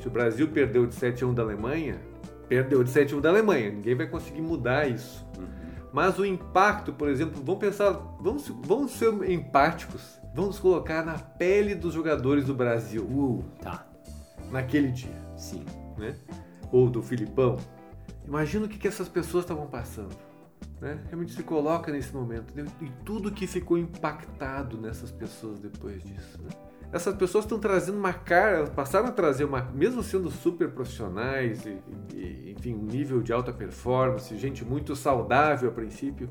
Se 0.00 0.08
o 0.08 0.10
Brasil 0.10 0.48
perdeu 0.48 0.86
de 0.86 0.94
7 0.94 1.24
a 1.24 1.26
1 1.26 1.34
da 1.34 1.42
Alemanha, 1.42 2.00
perdeu 2.48 2.82
de 2.82 2.90
7 2.90 3.14
a 3.14 3.16
1 3.16 3.20
da 3.20 3.28
Alemanha. 3.28 3.70
Ninguém 3.70 3.94
vai 3.94 4.06
conseguir 4.06 4.40
mudar 4.40 4.88
isso. 4.88 5.26
Mas 5.92 6.18
o 6.18 6.24
impacto, 6.24 6.92
por 6.92 7.08
exemplo, 7.08 7.42
vamos 7.44 7.60
pensar, 7.60 7.92
vamos, 8.20 8.48
vamos 8.48 8.92
ser 8.92 9.12
empáticos. 9.30 10.18
Vamos 10.34 10.58
colocar 10.58 11.04
na 11.04 11.18
pele 11.18 11.74
dos 11.74 11.94
jogadores 11.94 12.44
do 12.44 12.54
Brasil 12.54 13.02
Uh, 13.02 13.42
tá. 13.60 13.86
naquele 14.50 14.92
dia 14.92 15.16
Sim. 15.36 15.64
né? 15.96 16.14
Ou 16.70 16.88
do 16.90 17.02
Filipão. 17.02 17.56
Imagina 18.26 18.66
o 18.66 18.68
que, 18.68 18.78
que 18.78 18.86
essas 18.86 19.08
pessoas 19.08 19.44
estavam 19.44 19.66
passando. 19.66 20.14
Né? 20.80 21.00
Realmente 21.06 21.32
se 21.32 21.42
coloca 21.42 21.90
nesse 21.90 22.14
momento. 22.14 22.52
E 22.80 22.90
tudo 23.04 23.32
que 23.32 23.46
ficou 23.46 23.78
impactado 23.78 24.78
nessas 24.78 25.10
pessoas 25.10 25.58
depois 25.58 26.02
disso. 26.02 26.38
né? 26.42 26.50
Essas 26.90 27.14
pessoas 27.14 27.44
estão 27.44 27.58
trazendo 27.58 27.98
uma 27.98 28.12
cara, 28.14 28.66
passaram 28.66 29.08
a 29.08 29.12
trazer 29.12 29.44
uma, 29.44 29.62
mesmo 29.74 30.02
sendo 30.02 30.30
super 30.30 30.70
profissionais 30.70 31.66
e, 31.66 31.78
e, 32.14 32.54
enfim, 32.56 32.74
um 32.74 32.84
nível 32.84 33.20
de 33.20 33.32
alta 33.32 33.52
performance, 33.52 34.34
gente 34.38 34.64
muito 34.64 34.96
saudável 34.96 35.68
a 35.68 35.72
princípio, 35.72 36.30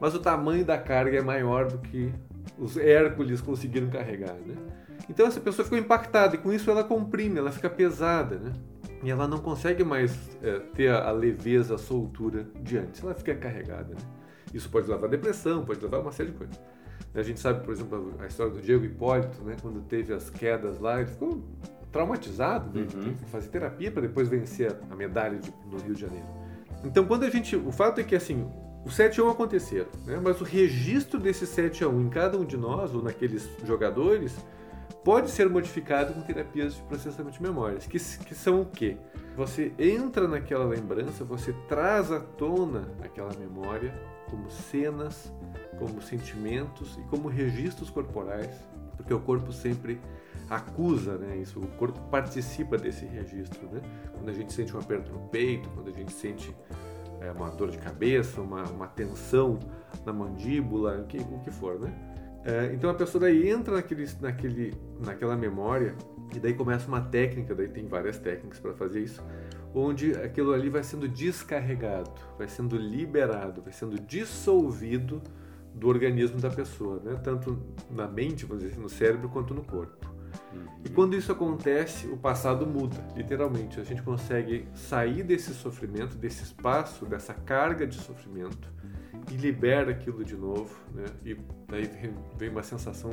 mas 0.00 0.14
o 0.14 0.18
tamanho 0.18 0.64
da 0.64 0.78
carga 0.78 1.18
é 1.18 1.22
maior 1.22 1.66
do 1.66 1.78
que 1.78 2.12
os 2.56 2.78
Hércules 2.78 3.42
conseguiram 3.42 3.90
carregar, 3.90 4.34
né? 4.34 4.54
Então 5.10 5.26
essa 5.26 5.40
pessoa 5.40 5.64
ficou 5.64 5.78
impactada 5.78 6.36
e 6.36 6.38
com 6.38 6.52
isso 6.52 6.70
ela 6.70 6.84
comprime, 6.84 7.38
ela 7.38 7.52
fica 7.52 7.68
pesada, 7.68 8.36
né? 8.36 8.52
E 9.02 9.10
ela 9.10 9.28
não 9.28 9.38
consegue 9.38 9.84
mais 9.84 10.16
é, 10.42 10.58
ter 10.74 10.90
a, 10.90 11.08
a 11.08 11.12
leveza, 11.12 11.76
a 11.76 11.78
soltura 11.78 12.46
de 12.60 12.78
antes. 12.78 13.02
Ela 13.02 13.14
fica 13.14 13.34
carregada, 13.34 13.94
né? 13.94 14.00
Isso 14.52 14.68
pode 14.68 14.88
levar 14.88 15.06
a 15.06 15.10
depressão, 15.10 15.64
pode 15.64 15.80
levar 15.80 15.98
a 15.98 16.00
uma 16.00 16.12
série 16.12 16.30
de 16.30 16.36
coisas. 16.36 16.58
A 17.14 17.22
gente 17.22 17.40
sabe, 17.40 17.64
por 17.64 17.72
exemplo, 17.72 18.14
a 18.20 18.26
história 18.26 18.52
do 18.52 18.60
Diego 18.60 18.84
Hipólito, 18.84 19.42
né? 19.42 19.56
Quando 19.60 19.80
teve 19.82 20.12
as 20.12 20.30
quedas 20.30 20.78
lá, 20.78 21.00
ele 21.00 21.10
ficou 21.10 21.42
traumatizado, 21.90 22.70
né? 22.72 22.82
Uhum. 22.82 23.02
Teve 23.02 23.24
que 23.24 23.30
fazer 23.30 23.48
terapia 23.48 23.90
para 23.90 24.02
depois 24.02 24.28
vencer 24.28 24.76
a 24.90 24.94
medalha 24.94 25.38
de, 25.38 25.52
no 25.70 25.78
Rio 25.78 25.94
de 25.94 26.00
Janeiro. 26.00 26.26
Então, 26.84 27.04
quando 27.06 27.24
a 27.24 27.30
gente... 27.30 27.56
O 27.56 27.72
fato 27.72 28.00
é 28.00 28.04
que, 28.04 28.14
assim, 28.14 28.48
os 28.84 28.94
7 28.94 29.20
a 29.20 29.24
1 29.24 29.30
aconteceram, 29.30 29.88
né? 30.06 30.20
Mas 30.22 30.40
o 30.40 30.44
registro 30.44 31.18
desse 31.18 31.46
7 31.46 31.84
a 31.84 31.88
1 31.88 32.02
em 32.02 32.08
cada 32.08 32.38
um 32.38 32.44
de 32.44 32.56
nós, 32.56 32.94
ou 32.94 33.02
naqueles 33.02 33.48
jogadores, 33.64 34.36
pode 35.04 35.30
ser 35.30 35.48
modificado 35.48 36.12
com 36.12 36.20
terapias 36.22 36.74
de 36.74 36.82
processamento 36.82 37.36
de 37.36 37.42
memórias, 37.42 37.86
que, 37.86 37.98
que 37.98 38.34
são 38.34 38.60
o 38.60 38.66
quê? 38.66 38.96
Você 39.36 39.72
entra 39.78 40.26
naquela 40.26 40.64
lembrança, 40.64 41.24
você 41.24 41.52
traz 41.68 42.10
à 42.10 42.20
tona 42.20 42.88
aquela 43.02 43.32
memória 43.38 43.94
como 44.30 44.50
cenas, 44.50 45.32
como 45.78 46.00
sentimentos 46.02 46.98
e 46.98 47.02
como 47.08 47.28
registros 47.28 47.90
corporais, 47.90 48.50
porque 48.96 49.12
o 49.12 49.20
corpo 49.20 49.52
sempre 49.52 50.00
acusa, 50.50 51.18
né? 51.18 51.36
Isso, 51.36 51.60
o 51.60 51.66
corpo 51.76 52.00
participa 52.10 52.76
desse 52.76 53.04
registro, 53.04 53.68
né? 53.70 53.80
Quando 54.12 54.30
a 54.30 54.32
gente 54.32 54.52
sente 54.52 54.74
um 54.74 54.80
aperto 54.80 55.12
no 55.12 55.20
peito, 55.28 55.68
quando 55.70 55.88
a 55.88 55.92
gente 55.92 56.12
sente 56.12 56.54
é, 57.20 57.30
uma 57.32 57.50
dor 57.50 57.70
de 57.70 57.78
cabeça, 57.78 58.40
uma, 58.40 58.64
uma 58.64 58.86
tensão 58.86 59.58
na 60.04 60.12
mandíbula, 60.12 60.98
o 60.98 61.06
que, 61.06 61.18
o 61.18 61.38
que 61.40 61.50
for, 61.50 61.78
né? 61.78 61.92
É, 62.44 62.72
então 62.72 62.88
a 62.88 62.94
pessoa 62.94 63.22
daí 63.22 63.48
entra 63.50 63.74
naquele, 63.74 64.08
naquele, 64.20 64.74
naquela 65.04 65.36
memória 65.36 65.94
e 66.34 66.38
daí 66.38 66.54
começa 66.54 66.86
uma 66.88 67.00
técnica, 67.00 67.54
daí 67.54 67.68
tem 67.68 67.86
várias 67.86 68.18
técnicas 68.18 68.58
para 68.60 68.72
fazer 68.74 69.02
isso, 69.02 69.22
onde 69.74 70.12
aquilo 70.12 70.52
ali 70.52 70.68
vai 70.68 70.82
sendo 70.82 71.08
descarregado, 71.08 72.10
vai 72.36 72.48
sendo 72.48 72.76
liberado, 72.76 73.62
vai 73.62 73.72
sendo 73.72 73.98
dissolvido 74.00 75.22
do 75.74 75.88
organismo 75.88 76.40
da 76.40 76.50
pessoa, 76.50 77.00
né? 77.04 77.18
tanto 77.22 77.58
na 77.90 78.06
mente, 78.06 78.44
vamos 78.44 78.62
dizer 78.62 78.74
assim, 78.74 78.82
no 78.82 78.88
cérebro, 78.88 79.28
quanto 79.28 79.54
no 79.54 79.62
corpo. 79.62 80.08
Uhum. 80.52 80.66
E 80.84 80.88
quando 80.88 81.14
isso 81.14 81.30
acontece, 81.30 82.06
o 82.08 82.16
passado 82.16 82.66
muda, 82.66 82.96
literalmente. 83.16 83.80
A 83.80 83.84
gente 83.84 84.02
consegue 84.02 84.66
sair 84.74 85.22
desse 85.22 85.54
sofrimento, 85.54 86.16
desse 86.16 86.42
espaço, 86.42 87.06
dessa 87.06 87.34
carga 87.34 87.86
de 87.86 87.96
sofrimento 87.96 88.72
e 89.30 89.36
libera 89.36 89.90
aquilo 89.90 90.24
de 90.24 90.36
novo, 90.36 90.74
né? 90.94 91.04
E 91.24 91.36
daí 91.68 91.90
vem 92.36 92.48
uma 92.48 92.62
sensação 92.62 93.10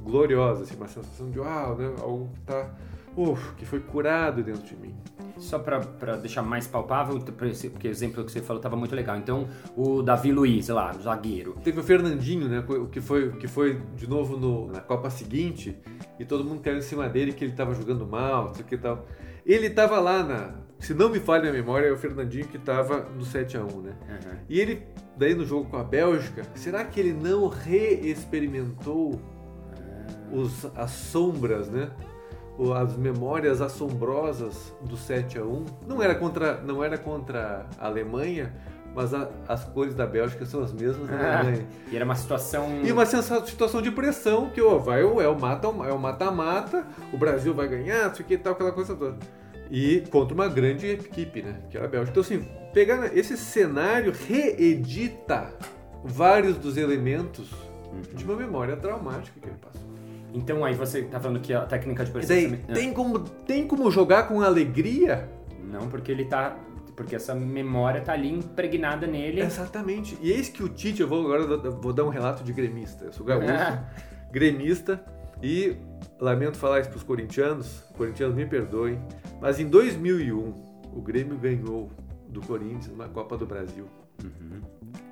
gloriosa, 0.00 0.62
assim, 0.62 0.76
uma 0.76 0.88
sensação 0.88 1.30
de 1.30 1.38
uau, 1.38 1.76
né? 1.76 1.94
Algo 2.00 2.30
que 2.34 2.40
tá, 2.40 2.74
uf, 3.16 3.54
que 3.54 3.64
foi 3.64 3.80
curado 3.80 4.42
dentro 4.42 4.62
de 4.62 4.76
mim. 4.76 4.94
Só 5.38 5.58
para 5.58 6.16
deixar 6.16 6.42
mais 6.42 6.66
palpável, 6.66 7.18
porque 7.18 7.88
o 7.88 7.90
exemplo 7.90 8.24
que 8.24 8.30
você 8.30 8.40
falou 8.40 8.58
estava 8.58 8.76
muito 8.76 8.94
legal. 8.94 9.16
Então, 9.16 9.48
o 9.74 10.02
Davi 10.02 10.32
Luiz, 10.32 10.68
lá, 10.68 10.94
o 10.94 11.00
zagueiro. 11.00 11.56
Teve 11.64 11.80
o 11.80 11.82
Fernandinho, 11.82 12.46
né? 12.46 12.62
Que 12.92 13.00
foi, 13.00 13.32
que 13.32 13.48
foi 13.48 13.80
de 13.96 14.06
novo 14.06 14.36
no, 14.36 14.70
na 14.70 14.80
Copa 14.80 15.08
seguinte, 15.08 15.76
e 16.18 16.24
todo 16.24 16.44
mundo 16.44 16.60
caiu 16.60 16.76
em 16.76 16.82
cima 16.82 17.08
dele 17.08 17.32
que 17.32 17.42
ele 17.42 17.52
estava 17.52 17.74
jogando 17.74 18.06
mal, 18.06 18.46
não 18.46 18.54
sei 18.54 18.64
o 18.64 18.66
que 18.66 18.76
tal. 18.76 19.06
Ele 19.46 19.68
estava 19.68 19.98
lá 19.98 20.22
na. 20.22 20.54
Se 20.78 20.94
não 20.94 21.08
me 21.10 21.20
falha 21.20 21.50
a 21.50 21.52
memória, 21.52 21.88
é 21.88 21.92
o 21.92 21.96
Fernandinho 21.96 22.46
que 22.46 22.56
estava 22.56 23.00
no 23.00 23.24
7x1, 23.24 23.82
né? 23.82 23.96
Uhum. 24.08 24.38
E 24.48 24.60
ele, 24.60 24.82
daí 25.16 25.34
no 25.34 25.44
jogo 25.44 25.68
com 25.68 25.76
a 25.76 25.84
Bélgica, 25.84 26.42
será 26.54 26.84
que 26.84 27.00
ele 27.00 27.12
não 27.12 27.48
reexperimentou 27.48 29.20
os, 30.32 30.64
as 30.76 30.90
sombras, 30.90 31.68
né? 31.68 31.90
As 32.74 32.96
memórias 32.96 33.62
assombrosas 33.62 34.74
do 34.82 34.96
7 34.96 35.38
a 35.38 35.42
1 35.42 35.64
não 35.86 36.02
era 36.02 36.14
contra 36.14 36.60
não 36.60 36.84
era 36.84 36.98
contra 36.98 37.66
a 37.78 37.86
Alemanha 37.86 38.52
mas 38.94 39.14
a, 39.14 39.28
as 39.48 39.64
cores 39.64 39.94
da 39.94 40.06
Bélgica 40.06 40.44
são 40.44 40.62
as 40.62 40.72
mesmas 40.72 41.08
da 41.08 41.16
ah, 41.16 41.38
Alemanha. 41.40 41.66
e 41.90 41.96
era 41.96 42.04
uma 42.04 42.14
situação 42.14 42.80
e 42.84 42.92
uma 42.92 43.06
situação 43.06 43.80
de 43.80 43.90
pressão 43.90 44.50
que 44.50 44.60
ó, 44.60 44.78
vai 44.78 45.00
é 45.00 45.04
é 45.22 45.28
o 45.28 45.38
mata 45.98 46.30
mata 46.30 46.86
o 47.12 47.16
Brasil 47.16 47.54
vai 47.54 47.66
ganhar 47.68 48.12
isso 48.12 48.20
aqui 48.20 48.34
e 48.34 48.38
tal 48.38 48.52
aquela 48.52 48.72
coisa 48.72 48.94
toda. 48.94 49.16
E 49.70 50.02
contra 50.10 50.34
uma 50.34 50.48
grande 50.48 50.86
equipe 50.88 51.42
né 51.42 51.60
que 51.70 51.76
era 51.76 51.86
a 51.86 51.88
Bélgica. 51.88 52.10
Então 52.10 52.20
assim 52.20 52.46
pegar 52.74 53.16
esse 53.16 53.36
cenário 53.36 54.12
reedita 54.12 55.54
vários 56.04 56.56
dos 56.56 56.76
elementos 56.76 57.50
uhum. 57.52 58.02
de 58.14 58.24
uma 58.24 58.36
memória 58.36 58.76
traumática 58.76 59.38
que 59.40 59.48
ele 59.48 59.58
passou 59.58 59.89
então 60.32 60.64
aí 60.64 60.74
você 60.74 61.02
tá 61.02 61.18
falando 61.18 61.40
que 61.40 61.52
a 61.52 61.64
técnica 61.66 62.04
de 62.04 62.10
processamento... 62.10 62.66
Daí, 62.66 62.76
tem, 62.76 62.92
como, 62.92 63.18
tem 63.18 63.66
como 63.66 63.90
jogar 63.90 64.28
com 64.28 64.40
alegria? 64.40 65.28
Não, 65.62 65.88
porque 65.88 66.10
ele 66.10 66.24
tá... 66.24 66.56
Porque 66.96 67.16
essa 67.16 67.34
memória 67.34 68.02
tá 68.02 68.12
ali 68.12 68.30
impregnada 68.30 69.06
nele. 69.06 69.40
Exatamente. 69.40 70.18
E 70.20 70.30
eis 70.30 70.50
que 70.50 70.62
o 70.62 70.68
Tite, 70.68 71.00
eu 71.00 71.08
vou 71.08 71.24
agora 71.24 71.70
vou 71.70 71.94
dar 71.94 72.04
um 72.04 72.10
relato 72.10 72.44
de 72.44 72.52
gremista. 72.52 73.06
Eu 73.06 73.12
sou 73.12 73.24
gaúcho, 73.24 73.46
gremista, 74.30 75.02
e 75.42 75.76
lamento 76.20 76.58
falar 76.58 76.80
isso 76.80 76.90
pros 76.90 77.02
corintianos, 77.02 77.84
corintianos 77.96 78.36
me 78.36 78.44
perdoem, 78.44 79.00
mas 79.40 79.58
em 79.58 79.66
2001 79.66 80.38
o 80.92 81.00
Grêmio 81.00 81.38
ganhou 81.38 81.90
do 82.28 82.40
Corinthians 82.40 82.96
na 82.96 83.08
Copa 83.08 83.36
do 83.36 83.46
Brasil. 83.46 83.86
Uhum. 84.22 84.60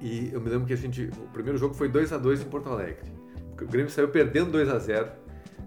E 0.00 0.30
eu 0.32 0.40
me 0.40 0.50
lembro 0.50 0.66
que 0.66 0.72
a 0.72 0.76
gente, 0.76 1.04
o 1.04 1.28
primeiro 1.32 1.58
jogo 1.58 1.74
foi 1.74 1.88
2 1.88 2.12
a 2.12 2.18
2 2.18 2.42
em 2.42 2.44
Porto 2.44 2.68
Alegre. 2.68 3.17
O 3.64 3.68
Grêmio 3.68 3.90
saiu 3.90 4.08
perdendo 4.08 4.52
2 4.52 4.68
a 4.68 4.78
0 4.78 5.08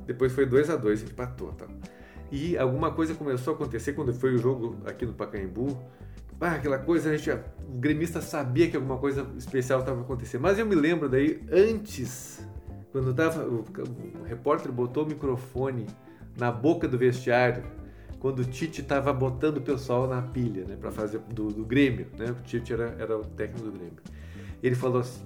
depois 0.05 0.31
foi 0.31 0.45
2 0.45 0.69
a 0.69 0.75
2 0.75 1.03
empatou. 1.03 1.53
Tá? 1.53 1.67
E 2.31 2.57
alguma 2.57 2.91
coisa 2.91 3.13
começou 3.13 3.53
a 3.53 3.55
acontecer 3.55 3.93
quando 3.93 4.13
foi 4.13 4.33
o 4.33 4.38
jogo 4.38 4.77
aqui 4.86 5.05
no 5.05 5.13
Pacaembu. 5.13 5.77
Ah, 6.39 6.55
aquela 6.55 6.79
coisa, 6.79 7.12
a 7.12 7.15
gente, 7.15 7.29
o 7.29 7.77
gremista 7.77 8.19
sabia 8.19 8.67
que 8.67 8.75
alguma 8.75 8.98
coisa 8.98 9.27
especial 9.38 9.81
estava 9.81 10.01
acontecendo. 10.01 10.41
Mas 10.41 10.57
eu 10.57 10.65
me 10.65 10.74
lembro 10.74 11.07
daí, 11.07 11.39
antes, 11.51 12.43
quando 12.91 13.13
tava, 13.13 13.43
o, 13.43 13.63
o 14.19 14.24
repórter 14.24 14.71
botou 14.71 15.03
o 15.03 15.07
microfone 15.07 15.86
na 16.36 16.51
boca 16.51 16.88
do 16.88 16.98
vestiário, 16.98 17.63
quando 18.19 18.39
o 18.39 18.45
Tite 18.45 18.81
estava 18.81 19.13
botando 19.13 19.57
o 19.57 19.62
pessoal 19.62 20.07
na 20.07 20.21
pilha, 20.21 20.65
né, 20.65 20.75
para 20.79 20.91
fazer 20.91 21.19
do, 21.19 21.50
do, 21.50 21.63
Grêmio, 21.63 22.07
né? 22.17 22.31
O 22.31 22.41
Tite 22.43 22.74
era, 22.74 22.95
era 22.98 23.17
o 23.17 23.24
técnico 23.24 23.65
do 23.65 23.71
Grêmio. 23.71 23.98
Ele 24.63 24.75
falou 24.75 25.01
assim: 25.01 25.24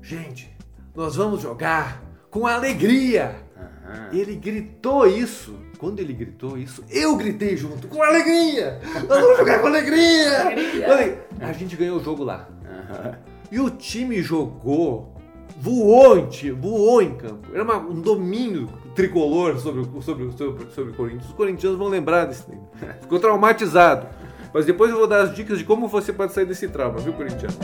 gente, 0.00 0.56
nós 0.94 1.16
vamos 1.16 1.40
jogar 1.40 2.02
com 2.30 2.46
alegria. 2.46 3.36
Uhum. 3.56 4.18
Ele 4.18 4.34
gritou 4.36 5.06
isso. 5.06 5.54
Quando 5.78 5.98
ele 5.98 6.12
gritou 6.12 6.56
isso, 6.56 6.84
eu 6.88 7.16
gritei 7.16 7.56
junto, 7.56 7.88
com 7.88 8.00
alegria! 8.00 8.80
Nós 9.08 9.20
vamos 9.20 9.38
jogar 9.38 9.58
com 9.58 9.66
alegria! 9.66 10.40
alegria. 10.42 11.26
A 11.40 11.52
gente 11.52 11.74
ganhou 11.74 11.98
o 11.98 12.04
jogo 12.04 12.22
lá. 12.22 12.48
Uhum. 12.62 13.14
E 13.50 13.58
o 13.58 13.68
time 13.68 14.22
jogou, 14.22 15.12
voou 15.60 16.16
em, 16.16 16.52
voou 16.52 17.02
em 17.02 17.16
campo. 17.16 17.48
Era 17.52 17.64
uma, 17.64 17.78
um 17.78 18.00
domínio 18.00 18.68
tricolor 18.94 19.58
sobre, 19.58 19.84
sobre, 20.02 20.30
sobre, 20.32 20.70
sobre 20.70 20.92
o 20.92 20.94
Corinthians. 20.94 21.26
Os 21.26 21.32
corintianos 21.32 21.76
vão 21.76 21.88
lembrar 21.88 22.26
desse 22.26 22.44
time. 22.44 22.62
Ficou 23.00 23.18
traumatizado. 23.18 24.06
Mas 24.54 24.66
depois 24.66 24.90
eu 24.90 24.98
vou 24.98 25.08
dar 25.08 25.22
as 25.22 25.34
dicas 25.34 25.58
de 25.58 25.64
como 25.64 25.88
você 25.88 26.12
pode 26.12 26.32
sair 26.32 26.46
desse 26.46 26.68
trauma, 26.68 26.98
viu, 26.98 27.12
corintiano? 27.12 27.56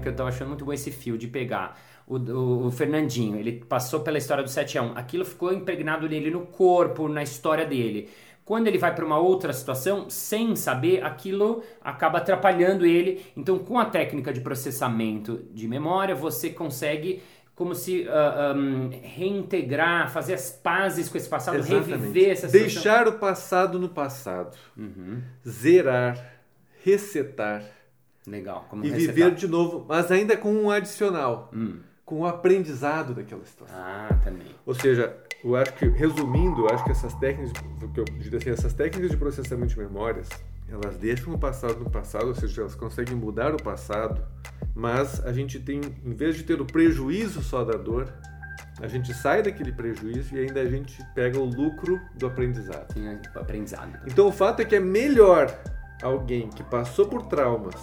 Porque 0.00 0.08
eu 0.08 0.16
tava 0.16 0.30
achando 0.30 0.48
muito 0.48 0.64
bom 0.64 0.72
esse 0.72 0.90
fio 0.90 1.16
de 1.16 1.28
pegar 1.28 1.78
o, 2.06 2.16
o, 2.16 2.66
o 2.66 2.70
Fernandinho. 2.70 3.36
Ele 3.36 3.52
passou 3.52 4.00
pela 4.00 4.18
história 4.18 4.42
do 4.42 4.50
7 4.50 4.78
a 4.78 4.82
1 4.82 4.92
Aquilo 4.96 5.24
ficou 5.24 5.52
impregnado 5.52 6.08
nele 6.08 6.30
no 6.30 6.40
corpo, 6.46 7.08
na 7.08 7.22
história 7.22 7.64
dele. 7.64 8.08
Quando 8.44 8.66
ele 8.66 8.78
vai 8.78 8.92
para 8.92 9.04
uma 9.04 9.18
outra 9.18 9.52
situação, 9.52 10.10
sem 10.10 10.56
saber, 10.56 11.04
aquilo 11.04 11.62
acaba 11.80 12.18
atrapalhando 12.18 12.84
ele. 12.84 13.24
Então, 13.36 13.58
com 13.60 13.78
a 13.78 13.84
técnica 13.84 14.32
de 14.32 14.40
processamento 14.40 15.44
de 15.52 15.68
memória, 15.68 16.16
você 16.16 16.50
consegue 16.50 17.22
como 17.54 17.74
se 17.74 18.08
uh, 18.08 18.56
um, 18.56 18.88
reintegrar, 19.02 20.10
fazer 20.10 20.32
as 20.32 20.50
pazes 20.50 21.10
com 21.10 21.18
esse 21.18 21.28
passado, 21.28 21.58
Exatamente. 21.58 21.90
reviver 21.90 22.30
essa 22.30 22.48
situação. 22.48 22.82
Deixar 22.82 23.06
o 23.06 23.18
passado 23.18 23.78
no 23.78 23.90
passado. 23.90 24.56
Uhum. 24.76 25.20
Zerar, 25.46 26.40
resetar 26.82 27.62
Legal. 28.26 28.66
Como 28.68 28.84
e 28.84 28.90
viver 28.90 29.34
de 29.34 29.48
novo, 29.48 29.84
mas 29.88 30.10
ainda 30.10 30.36
com 30.36 30.52
um 30.52 30.70
adicional. 30.70 31.50
Hum. 31.52 31.80
Com 32.04 32.20
o 32.20 32.26
aprendizado 32.26 33.14
daquela 33.14 33.44
situação. 33.44 33.76
Ah, 33.78 34.08
também. 34.24 34.48
Ou 34.66 34.74
seja, 34.74 35.16
eu 35.44 35.54
acho 35.56 35.72
que, 35.74 35.86
resumindo, 35.86 36.62
eu 36.62 36.74
acho 36.74 36.84
que 36.84 36.90
essas 36.90 37.14
técnicas, 37.14 37.52
que 37.94 38.00
eu 38.00 38.04
diria 38.04 38.38
assim, 38.38 38.50
essas 38.50 38.74
técnicas 38.74 39.12
de 39.12 39.16
processamento 39.16 39.72
de 39.72 39.78
memórias, 39.78 40.28
elas 40.68 40.96
deixam 40.96 41.32
o 41.34 41.38
passado 41.38 41.78
no 41.78 41.90
passado, 41.90 42.26
ou 42.26 42.34
seja, 42.34 42.62
elas 42.62 42.74
conseguem 42.74 43.14
mudar 43.14 43.54
o 43.54 43.62
passado, 43.62 44.20
mas 44.74 45.24
a 45.24 45.32
gente 45.32 45.58
tem, 45.60 45.80
em 46.04 46.14
vez 46.14 46.36
de 46.36 46.42
ter 46.42 46.60
o 46.60 46.64
prejuízo 46.64 47.42
só 47.42 47.64
da 47.64 47.76
dor, 47.76 48.12
a 48.80 48.86
gente 48.86 49.12
sai 49.14 49.42
daquele 49.42 49.72
prejuízo 49.72 50.34
e 50.34 50.40
ainda 50.40 50.60
a 50.60 50.66
gente 50.66 50.98
pega 51.14 51.38
o 51.38 51.44
lucro 51.44 52.00
do 52.16 52.26
aprendizado. 52.26 52.92
Sim, 52.92 53.18
aprendizado. 53.34 53.98
Então 54.06 54.26
o 54.26 54.32
fato 54.32 54.62
é 54.62 54.64
que 54.64 54.76
é 54.76 54.80
melhor 54.80 55.54
alguém 56.02 56.48
que 56.48 56.62
passou 56.62 57.06
por 57.06 57.22
traumas 57.26 57.74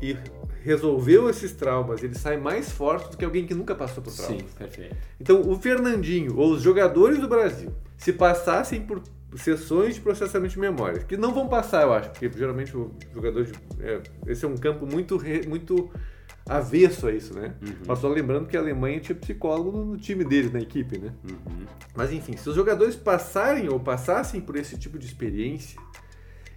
e 0.00 0.16
resolveu 0.62 1.28
esses 1.28 1.52
traumas, 1.52 2.02
ele 2.02 2.14
sai 2.14 2.36
mais 2.36 2.70
forte 2.70 3.10
do 3.10 3.16
que 3.16 3.24
alguém 3.24 3.46
que 3.46 3.54
nunca 3.54 3.74
passou 3.74 4.02
por 4.02 4.12
traumas. 4.12 4.38
Sim, 4.38 4.46
perfeito. 4.56 4.96
Então, 5.18 5.40
o 5.40 5.58
Fernandinho 5.58 6.36
ou 6.36 6.52
os 6.52 6.62
jogadores 6.62 7.18
do 7.18 7.28
Brasil, 7.28 7.72
se 7.96 8.12
passassem 8.12 8.82
por 8.82 9.02
sessões 9.36 9.94
de 9.94 10.00
processamento 10.00 10.54
de 10.54 10.58
memória, 10.58 11.00
que 11.00 11.16
não 11.16 11.32
vão 11.32 11.48
passar, 11.48 11.82
eu 11.82 11.92
acho, 11.92 12.10
porque 12.10 12.30
geralmente 12.36 12.76
o 12.76 12.92
jogador 13.14 13.44
de, 13.44 13.52
é, 13.80 14.02
esse 14.26 14.44
é 14.44 14.48
um 14.48 14.56
campo 14.56 14.86
muito 14.86 15.18
muito 15.48 15.90
avesso 16.48 17.06
a 17.06 17.12
isso, 17.12 17.32
né? 17.32 17.54
Uhum. 17.62 17.74
Mas 17.86 17.98
só 18.00 18.08
lembrando 18.08 18.46
que 18.46 18.56
a 18.56 18.60
Alemanha 18.60 18.98
tinha 18.98 19.14
psicólogo 19.14 19.70
no, 19.70 19.84
no 19.84 19.96
time 19.96 20.24
deles, 20.24 20.52
na 20.52 20.58
equipe, 20.58 20.98
né? 20.98 21.12
Uhum. 21.22 21.64
Mas 21.94 22.12
enfim, 22.12 22.36
se 22.36 22.48
os 22.48 22.56
jogadores 22.56 22.96
passarem 22.96 23.68
ou 23.68 23.78
passassem 23.78 24.40
por 24.40 24.56
esse 24.56 24.76
tipo 24.76 24.98
de 24.98 25.06
experiência, 25.06 25.80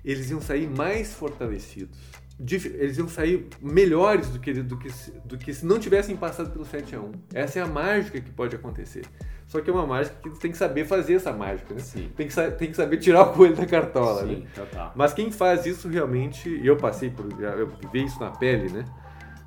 eles 0.04 0.32
iam 0.32 0.42
sair 0.42 0.68
mais 0.68 1.14
fortalecidos 1.14 1.98
eles 2.40 2.98
iam 2.98 3.08
sair 3.08 3.48
melhores 3.62 4.30
do 4.30 4.40
que, 4.40 4.54
do 4.54 4.78
que, 4.78 4.90
do 5.24 5.38
que 5.38 5.54
se 5.54 5.66
não 5.66 5.80
tivessem 5.80 6.16
passado 6.16 6.50
pelo 6.50 6.66
7 6.66 6.96
a 6.96 7.00
1 7.00 7.12
Essa 7.34 7.60
é 7.60 7.62
a 7.62 7.68
mágica 7.68 8.20
que 8.20 8.32
pode 8.32 8.56
acontecer. 8.56 9.06
Só 9.48 9.62
que 9.62 9.70
é 9.70 9.74
uma 9.74 9.86
mágica 9.86 10.16
que 10.22 10.40
tem 10.40 10.52
que 10.52 10.58
saber 10.58 10.86
fazer 10.86 11.16
essa 11.16 11.32
mágica, 11.32 11.74
né? 11.74 11.80
Sim. 11.80 12.10
Tem 12.16 12.28
que, 12.28 12.52
tem 12.52 12.72
que 12.72 12.76
saber 12.76 12.98
tirar 12.98 13.22
o 13.22 13.34
coelho 13.34 13.56
da 13.56 13.66
cartola, 13.66 14.22
Sim, 14.22 14.36
né? 14.38 14.48
total. 14.56 14.92
Mas 14.96 15.14
quem 15.14 15.32
faz 15.32 15.66
isso 15.66 15.88
realmente, 15.88 16.50
e 16.50 16.66
eu 16.66 16.76
passei 16.76 17.10
por, 17.10 17.26
eu 17.40 17.68
vivi 17.68 18.06
isso 18.06 18.20
na 18.20 18.32
pele, 18.32 18.70
né? 18.70 18.86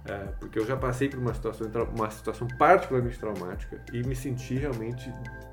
É, 0.08 0.28
porque 0.38 0.58
eu 0.58 0.66
já 0.66 0.76
passei 0.76 1.08
por 1.08 1.18
uma 1.18 1.34
situação, 1.34 1.68
uma 1.94 2.10
situação 2.10 2.46
particularmente 2.58 3.18
traumática 3.18 3.80
e 3.92 4.02
me 4.02 4.14
senti 4.14 4.54
realmente 4.54 5.12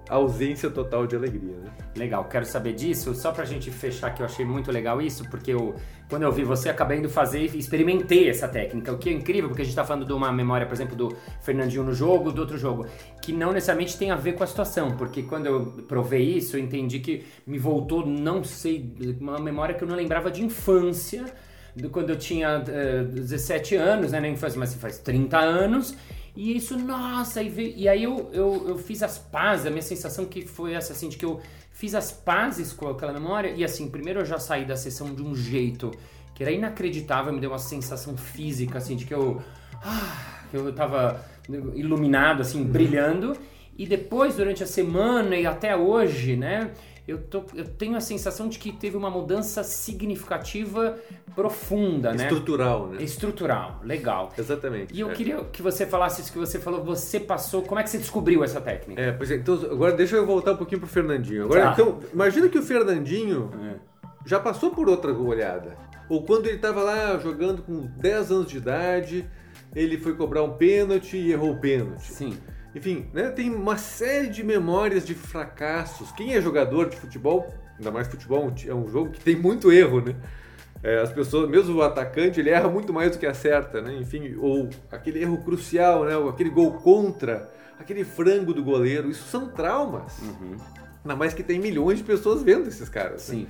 ausência 0.10 0.69
total 0.69 1.07
de 1.07 1.15
alegria, 1.15 1.55
né? 1.57 1.72
Legal, 1.95 2.25
quero 2.25 2.45
saber 2.45 2.74
disso. 2.74 3.15
Só 3.15 3.31
pra 3.31 3.45
gente 3.45 3.72
fechar 3.72 4.13
que 4.13 4.22
eu 4.22 4.25
achei 4.25 4.45
muito 4.45 4.72
legal 4.72 5.01
isso, 5.01 5.27
porque 5.29 5.53
eu, 5.53 5.75
quando 6.10 6.24
eu 6.24 6.31
vi 6.31 6.43
você, 6.43 6.69
acabei 6.69 7.00
indo 7.00 7.10
fazer 7.10 7.39
e 7.53 7.57
experimentei 7.57 8.29
essa 8.29 8.48
técnica, 8.48 8.91
o 8.91 8.98
que 8.98 9.10
é 9.10 9.13
incrível, 9.13 9.50
porque 9.50 9.62
a 9.62 9.65
gente 9.65 9.75
tá 9.75 9.83
falando 9.83 10.05
de 10.05 10.13
uma 10.13 10.31
memória, 10.31 10.67
por 10.67 10.74
exemplo, 10.74 10.95
do 10.95 11.15
Fernandinho 11.41 11.83
no 11.83 11.93
jogo, 11.93 12.31
do 12.31 12.41
outro 12.41 12.57
jogo, 12.57 12.86
que 13.22 13.31
não 13.31 13.53
necessariamente 13.53 13.98
tem 13.98 14.12
a 14.12 14.15
ver 14.15 14.33
com 14.33 14.43
a 14.43 14.48
situação, 14.48 14.91
porque 14.98 15.24
quando 15.24 15.45
eu 15.45 15.65
provei 15.88 16.24
isso, 16.24 16.57
eu 16.57 16.62
entendi 16.62 17.00
que 17.00 17.25
me 17.48 17.57
voltou, 17.57 18.05
não 18.05 18.43
sei, 18.43 18.93
uma 19.19 19.39
memória 19.39 19.74
que 19.74 19.83
eu 19.83 19.88
não 19.88 19.95
lembrava 19.95 20.29
de 20.29 20.43
infância, 20.43 21.25
quando 21.91 22.11
eu 22.11 22.15
tinha 22.15 22.59
uh, 22.59 23.05
17 23.05 23.75
anos, 23.75 24.11
né, 24.11 24.19
na 24.19 24.27
infância, 24.27 24.59
mas 24.59 24.73
faz 24.75 24.99
30 24.99 25.37
anos, 25.37 25.95
e 26.35 26.55
isso, 26.55 26.77
nossa, 26.77 27.41
e, 27.41 27.49
veio, 27.49 27.73
e 27.75 27.87
aí 27.87 28.03
eu, 28.03 28.29
eu, 28.33 28.65
eu 28.69 28.77
fiz 28.77 29.03
as 29.03 29.17
pazes, 29.17 29.65
a 29.65 29.69
minha 29.69 29.81
sensação 29.81 30.25
que 30.25 30.45
foi 30.45 30.73
essa, 30.73 30.93
assim, 30.93 31.09
de 31.09 31.17
que 31.17 31.25
eu 31.25 31.41
fiz 31.71 31.93
as 31.93 32.11
pazes 32.11 32.73
com 32.73 32.87
aquela 32.89 33.13
memória, 33.13 33.49
e 33.55 33.63
assim, 33.63 33.89
primeiro 33.89 34.21
eu 34.21 34.25
já 34.25 34.39
saí 34.39 34.65
da 34.65 34.75
sessão 34.75 35.13
de 35.13 35.21
um 35.21 35.35
jeito 35.35 35.91
que 36.33 36.43
era 36.43 36.51
inacreditável, 36.51 37.31
me 37.31 37.39
deu 37.39 37.51
uma 37.51 37.59
sensação 37.59 38.17
física, 38.17 38.79
assim, 38.79 38.95
de 38.95 39.05
que 39.05 39.13
eu, 39.13 39.41
ah, 39.83 40.43
que 40.49 40.57
eu 40.57 40.73
tava 40.73 41.23
iluminado, 41.75 42.41
assim, 42.41 42.63
brilhando, 42.63 43.37
e 43.77 43.87
depois, 43.87 44.35
durante 44.35 44.63
a 44.63 44.67
semana 44.67 45.35
e 45.35 45.45
até 45.45 45.75
hoje, 45.75 46.35
né, 46.35 46.71
eu, 47.07 47.17
tô, 47.17 47.43
eu 47.53 47.65
tenho 47.65 47.98
a 47.98 48.01
sensação 48.01 48.48
de 48.48 48.57
que 48.57 48.72
teve 48.72 48.95
uma 48.95 49.10
mudança 49.10 49.63
significativa, 49.63 50.98
profunda, 51.36 52.12
né? 52.13 52.24
Estrutural, 52.24 52.88
né? 52.88 53.03
Estrutural, 53.03 53.81
legal. 53.83 54.31
Exatamente. 54.38 54.93
E 54.93 55.00
eu 55.01 55.12
é. 55.12 55.13
queria 55.13 55.43
que 55.45 55.62
você 55.62 55.86
falasse 55.86 56.22
isso 56.22 56.31
que 56.31 56.38
você 56.38 56.60
falou, 56.60 56.83
você 56.83 57.19
passou, 57.19 57.62
como 57.63 57.79
é 57.79 57.83
que 57.83 57.89
você 57.89 57.98
descobriu 57.98 58.43
essa 58.43 58.62
técnica? 58.62 59.01
É, 59.01 59.12
pois 59.12 59.29
é, 59.31 59.36
então 59.36 59.55
agora 59.55 59.93
deixa 59.93 60.15
eu 60.15 60.25
voltar 60.25 60.53
um 60.53 60.57
pouquinho 60.57 60.79
pro 60.79 60.89
Fernandinho. 60.89 61.45
Agora, 61.45 61.63
Tá. 61.63 61.74
então, 61.74 62.00
imagina 62.13 62.48
que 62.48 62.57
o 62.57 62.63
Fernandinho 62.63 63.51
É. 63.62 63.75
já 64.25 64.39
passou 64.39 64.72
por 64.72 64.88
outra 64.88 65.12
olhada. 65.13 65.77
Ou 66.10 66.24
quando 66.24 66.48
ele 66.48 66.55
estava 66.57 66.81
lá 66.83 67.17
jogando 67.17 67.62
com 67.63 67.88
10 67.98 68.31
anos 68.31 68.48
de 68.48 68.57
idade, 68.57 69.29
ele 69.75 69.98
foi 69.98 70.15
cobrar 70.15 70.43
um 70.43 70.53
pênalti 70.53 71.17
e 71.17 71.31
errou 71.31 71.51
o 71.51 71.60
pênalti. 71.60 72.12
Sim. 72.13 72.38
Enfim, 72.75 73.05
né, 73.13 73.29
tem 73.29 73.53
uma 73.53 73.77
série 73.77 74.27
de 74.27 74.43
memórias 74.43 75.05
de 75.05 75.13
fracassos. 75.13 76.11
Quem 76.11 76.33
é 76.33 76.41
jogador 76.41 76.89
de 76.89 76.95
futebol, 76.95 77.53
ainda 77.77 77.91
mais 77.91 78.07
futebol 78.07 78.51
é 78.65 78.73
um 78.73 78.87
jogo 78.87 79.11
que 79.11 79.19
tem 79.19 79.35
muito 79.35 79.71
erro, 79.71 80.01
né? 80.01 80.15
É, 80.81 80.99
as 80.99 81.13
pessoas, 81.13 81.49
mesmo 81.49 81.77
o 81.77 81.81
atacante, 81.81 82.41
ele 82.41 82.49
erra 82.49 82.67
muito 82.67 82.91
mais 82.91 83.11
do 83.11 83.17
que 83.17 83.25
acerta, 83.25 83.81
né? 83.81 83.95
Enfim, 83.95 84.35
ou 84.37 84.69
aquele 84.91 85.21
erro 85.21 85.37
crucial, 85.37 86.03
né? 86.03 86.17
Ou 86.17 86.27
aquele 86.27 86.49
gol 86.49 86.73
contra, 86.73 87.49
aquele 87.79 88.03
frango 88.03 88.53
do 88.53 88.61
goleiro, 88.61 89.09
isso 89.09 89.23
são 89.29 89.47
traumas. 89.47 90.19
Uhum. 90.19 90.57
Ainda 91.03 91.15
mais 91.15 91.33
que 91.33 91.43
tem 91.43 91.59
milhões 91.59 91.99
de 91.99 92.03
pessoas 92.03 92.43
vendo 92.43 92.67
esses 92.67 92.89
caras. 92.89 93.29
né? 93.29 93.35
Sim. 93.35 93.47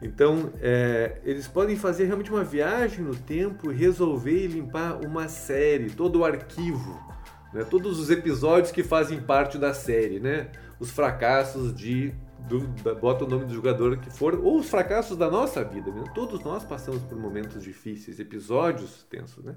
Então, 0.00 0.50
é, 0.60 1.20
eles 1.24 1.46
podem 1.46 1.76
fazer 1.76 2.06
realmente 2.06 2.30
uma 2.32 2.42
viagem 2.42 3.04
no 3.04 3.14
tempo, 3.14 3.70
resolver 3.70 4.44
e 4.44 4.48
limpar 4.48 4.98
uma 5.06 5.28
série, 5.28 5.90
todo 5.90 6.20
o 6.20 6.24
arquivo, 6.24 7.11
né? 7.52 7.64
todos 7.64 7.98
os 7.98 8.10
episódios 8.10 8.72
que 8.72 8.82
fazem 8.82 9.20
parte 9.20 9.58
da 9.58 9.72
série, 9.74 10.18
né? 10.20 10.50
Os 10.80 10.90
fracassos 10.90 11.74
de. 11.74 12.12
Do, 12.48 12.66
da- 12.82 12.94
bota 12.94 13.24
o 13.24 13.28
nome 13.28 13.44
do 13.44 13.54
jogador 13.54 13.96
que 13.98 14.10
for, 14.10 14.34
ou 14.34 14.58
os 14.58 14.68
fracassos 14.68 15.16
da 15.16 15.30
nossa 15.30 15.62
vida. 15.62 15.92
Né? 15.92 16.02
Todos 16.12 16.42
nós 16.42 16.64
passamos 16.64 17.00
por 17.02 17.16
momentos 17.16 17.62
difíceis, 17.62 18.18
episódios 18.18 19.04
tensos. 19.08 19.44
Né? 19.44 19.54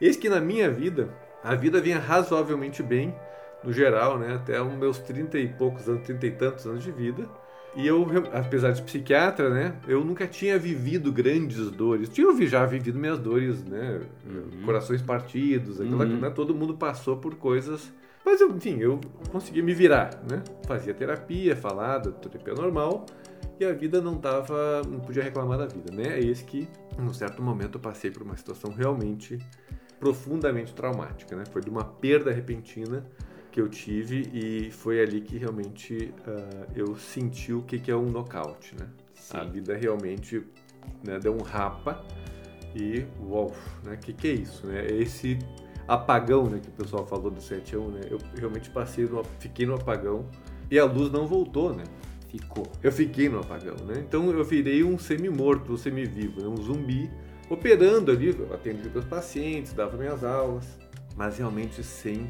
Eis 0.00 0.16
que 0.16 0.28
na 0.30 0.40
minha 0.40 0.70
vida, 0.70 1.10
a 1.44 1.54
vida 1.54 1.78
vinha 1.78 1.98
razoavelmente 1.98 2.82
bem, 2.82 3.14
no 3.62 3.70
geral, 3.70 4.18
né? 4.18 4.34
até 4.34 4.60
os 4.62 4.72
meus 4.72 4.98
30 4.98 5.38
e 5.38 5.48
poucos 5.48 5.86
anos, 5.88 6.04
30 6.06 6.26
e 6.26 6.30
tantos 6.30 6.66
anos 6.66 6.82
de 6.82 6.90
vida. 6.90 7.28
E 7.76 7.86
eu, 7.86 8.06
apesar 8.32 8.70
de 8.72 8.80
psiquiatra, 8.82 9.50
né, 9.50 9.74
eu 9.86 10.02
nunca 10.02 10.26
tinha 10.26 10.58
vivido 10.58 11.12
grandes 11.12 11.70
dores. 11.70 12.08
Tinha 12.08 12.34
já 12.46 12.64
vivido 12.64 12.98
minhas 12.98 13.18
dores, 13.18 13.62
né, 13.64 14.00
corações 14.64 15.02
partidos, 15.02 15.78
aquela 15.78 16.04
Uhum. 16.06 16.20
né, 16.20 16.30
todo 16.30 16.54
mundo 16.54 16.74
passou 16.74 17.18
por 17.18 17.34
coisas. 17.34 17.92
Mas, 18.24 18.40
eu, 18.40 18.50
enfim, 18.50 18.78
eu 18.80 18.98
consegui 19.30 19.62
me 19.62 19.72
virar, 19.72 20.10
né? 20.28 20.42
Fazia 20.66 20.92
terapia, 20.92 21.54
falada, 21.54 22.10
terapia 22.10 22.54
normal, 22.54 23.06
e 23.60 23.64
a 23.64 23.72
vida 23.72 24.00
não 24.00 24.16
tava, 24.16 24.82
não 24.82 24.98
podia 24.98 25.22
reclamar 25.22 25.58
da 25.58 25.66
vida, 25.66 25.92
né? 25.94 26.18
É 26.18 26.20
esse 26.20 26.42
que, 26.42 26.66
num 26.98 27.14
certo 27.14 27.40
momento, 27.40 27.76
eu 27.76 27.80
passei 27.80 28.10
por 28.10 28.22
uma 28.22 28.36
situação 28.36 28.72
realmente 28.72 29.38
profundamente 30.00 30.74
traumática, 30.74 31.36
né? 31.36 31.44
Foi 31.52 31.62
de 31.62 31.70
uma 31.70 31.84
perda 31.84 32.32
repentina 32.32 33.06
que 33.56 33.60
eu 33.62 33.70
tive 33.70 34.28
e 34.34 34.70
foi 34.70 35.00
ali 35.00 35.18
que 35.22 35.38
realmente 35.38 36.12
ah, 36.26 36.66
eu 36.74 36.94
senti 36.94 37.54
o 37.54 37.62
que, 37.62 37.78
que 37.78 37.90
é 37.90 37.96
um 37.96 38.10
nocaute, 38.10 38.74
né? 38.78 38.86
Sim. 39.14 39.38
A 39.38 39.44
vida 39.44 39.74
realmente 39.74 40.42
né, 41.02 41.18
deu 41.18 41.34
um 41.34 41.40
rapa 41.40 42.04
e 42.74 43.06
uau, 43.18 43.56
né? 43.82 43.94
O 43.94 43.96
que, 43.96 44.12
que 44.12 44.28
é 44.28 44.32
isso, 44.32 44.66
né? 44.66 44.86
É 44.86 44.92
esse 45.00 45.38
apagão, 45.88 46.50
né, 46.50 46.60
que 46.62 46.68
o 46.68 46.72
pessoal 46.72 47.06
falou 47.06 47.30
do 47.30 47.40
7 47.40 47.76
a 47.76 47.78
1, 47.78 47.88
né? 47.92 48.00
Eu 48.10 48.18
realmente 48.36 48.68
passei 48.68 49.06
no, 49.06 49.24
fiquei 49.38 49.64
no 49.64 49.74
apagão 49.74 50.28
e 50.70 50.78
a 50.78 50.84
luz 50.84 51.10
não 51.10 51.26
voltou, 51.26 51.74
né? 51.74 51.84
Ficou. 52.28 52.70
Eu 52.82 52.92
fiquei 52.92 53.30
no 53.30 53.38
apagão, 53.40 53.76
né? 53.86 54.04
Então 54.06 54.30
eu 54.30 54.44
virei 54.44 54.84
um 54.84 54.98
semi-morto, 54.98 55.72
um 55.72 55.78
semi-vivo, 55.78 56.42
né? 56.42 56.46
um 56.46 56.58
zumbi, 56.58 57.10
operando 57.48 58.10
ali, 58.10 58.36
atendia 58.52 58.90
meus 58.90 59.06
pacientes, 59.06 59.72
dava 59.72 59.96
minhas 59.96 60.22
aulas, 60.22 60.66
mas 61.16 61.38
realmente 61.38 61.82
sem, 61.82 62.28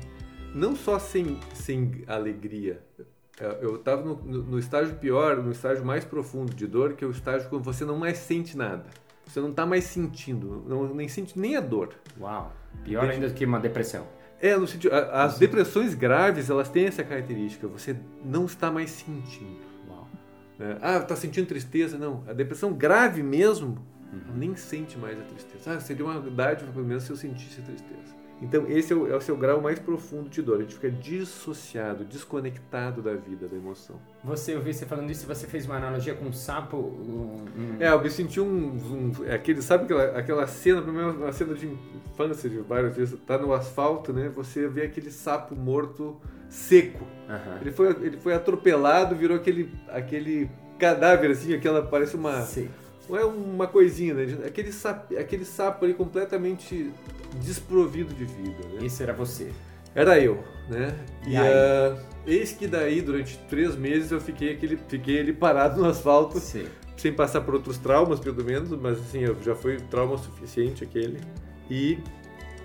não 0.54 0.74
só 0.76 0.98
sem, 0.98 1.38
sem 1.54 2.04
alegria. 2.06 2.80
É, 3.38 3.58
Eu 3.60 3.76
estava 3.76 4.02
no, 4.02 4.14
no- 4.16 4.58
estágio 4.58 4.94
pior, 4.96 5.36
no 5.42 5.52
estágio 5.52 5.84
mais 5.84 6.04
profundo 6.04 6.54
de 6.54 6.66
dor, 6.66 6.94
que 6.94 7.04
é 7.04 7.06
o 7.06 7.10
estágio 7.10 7.48
quando 7.48 7.62
você 7.62 7.84
não 7.84 7.98
mais 7.98 8.18
sente 8.18 8.56
nada. 8.56 8.84
Você 9.26 9.40
não 9.40 9.50
está 9.50 9.66
mais 9.66 9.84
sentindo, 9.84 10.64
não, 10.68 10.94
nem 10.94 11.08
sente 11.08 11.38
nem 11.38 11.56
a 11.56 11.60
dor. 11.60 11.90
Uau. 12.18 12.52
Pior 12.84 13.08
ainda 13.10 13.28
do 13.28 13.34
que 13.34 13.44
uma 13.44 13.58
depressão. 13.60 14.06
É, 14.40 14.56
no 14.56 14.66
sentido, 14.66 14.94
a- 14.94 15.24
as 15.24 15.38
depressões 15.38 15.94
graves, 15.94 16.48
elas 16.48 16.68
têm 16.68 16.86
essa 16.86 17.02
característica, 17.02 17.66
você 17.66 17.96
não 18.24 18.44
está 18.46 18.70
mais 18.70 18.90
sentindo. 18.90 19.58
Uau. 19.88 20.08
né? 20.58 20.78
Ah, 20.80 21.00
tá 21.00 21.16
sentindo 21.16 21.46
tristeza? 21.46 21.98
Não. 21.98 22.22
A 22.28 22.32
depressão 22.32 22.72
grave 22.72 23.22
mesmo, 23.22 23.84
nem 24.34 24.54
sente 24.56 24.96
mais 24.96 25.18
a 25.18 25.22
tristeza. 25.24 25.72
Ah, 25.72 25.80
seria 25.80 26.04
uma 26.04 26.20
dádiva 26.20 26.70
pelo 26.72 26.86
menos 26.86 27.02
se 27.02 27.10
eu 27.10 27.16
sentisse 27.16 27.60
a 27.60 27.64
tristeza. 27.64 28.15
Então, 28.42 28.66
esse 28.68 28.92
é 28.92 28.96
o, 28.96 29.10
é 29.10 29.16
o 29.16 29.20
seu 29.20 29.36
grau 29.36 29.60
mais 29.62 29.78
profundo 29.78 30.28
de 30.28 30.42
dor. 30.42 30.58
A 30.58 30.60
gente 30.62 30.74
fica 30.74 30.90
dissociado, 30.90 32.04
desconectado 32.04 33.00
da 33.00 33.14
vida, 33.14 33.48
da 33.48 33.56
emoção. 33.56 33.96
Você, 34.22 34.54
eu 34.54 34.60
vi 34.60 34.74
você 34.74 34.84
falando 34.84 35.10
isso, 35.10 35.26
você 35.26 35.46
fez 35.46 35.64
uma 35.64 35.76
analogia 35.76 36.14
com 36.14 36.26
um 36.26 36.32
sapo. 36.32 36.76
um- 36.76 37.44
É, 37.80 37.88
eu 37.90 38.00
me 38.02 38.10
senti 38.10 38.38
um. 38.40 38.46
um 38.46 39.12
aquele, 39.32 39.62
sabe 39.62 39.84
aquela, 39.84 40.18
aquela 40.18 40.46
cena, 40.46 40.80
é 40.80 41.06
uma 41.06 41.32
cena 41.32 41.54
de 41.54 41.66
infância 42.12 42.48
de 42.50 42.58
várias 42.58 42.94
vezes, 42.94 43.18
tá 43.26 43.38
no 43.38 43.52
asfalto, 43.54 44.12
né? 44.12 44.28
Você 44.34 44.68
vê 44.68 44.82
aquele 44.82 45.10
sapo 45.10 45.54
morto 45.56 46.16
seco. 46.48 47.06
Aham. 47.28 47.58
Ele 47.60 47.72
foi, 47.72 47.88
ele 48.02 48.16
foi 48.18 48.34
atropelado, 48.34 49.14
virou 49.16 49.36
aquele, 49.36 49.72
aquele 49.88 50.50
cadáver 50.78 51.30
assim, 51.30 51.54
aquela 51.54 51.82
parece 51.82 52.16
uma. 52.16 52.42
Não 53.08 53.16
é 53.16 53.24
uma 53.24 53.66
coisinha, 53.66 54.14
né? 54.14 54.46
Aquele 54.46 54.72
sapo, 54.72 55.16
aquele 55.16 55.44
sapo 55.44 55.84
ali 55.84 55.94
completamente 55.94 56.90
desprovido 57.40 58.12
de 58.14 58.24
vida, 58.24 58.68
né? 58.72 58.84
Esse 58.86 59.02
era 59.02 59.12
você. 59.12 59.52
Era 59.94 60.20
eu, 60.20 60.42
né? 60.68 60.94
E, 61.26 61.32
E 61.32 61.36
ah, 61.36 61.96
eis 62.26 62.52
que 62.52 62.66
daí, 62.66 63.00
durante 63.00 63.38
três 63.48 63.76
meses, 63.76 64.10
eu 64.10 64.20
fiquei, 64.20 64.52
aquele, 64.52 64.76
fiquei 64.88 65.20
ali 65.20 65.32
parado 65.32 65.80
no 65.80 65.88
asfalto, 65.88 66.38
Sim. 66.38 66.66
sem 66.96 67.12
passar 67.12 67.40
por 67.40 67.54
outros 67.54 67.78
traumas, 67.78 68.20
pelo 68.20 68.44
menos, 68.44 68.70
mas 68.70 68.98
assim, 68.98 69.20
já 69.42 69.54
foi 69.54 69.78
trauma 69.78 70.18
suficiente 70.18 70.84
aquele. 70.84 71.18
E, 71.70 71.98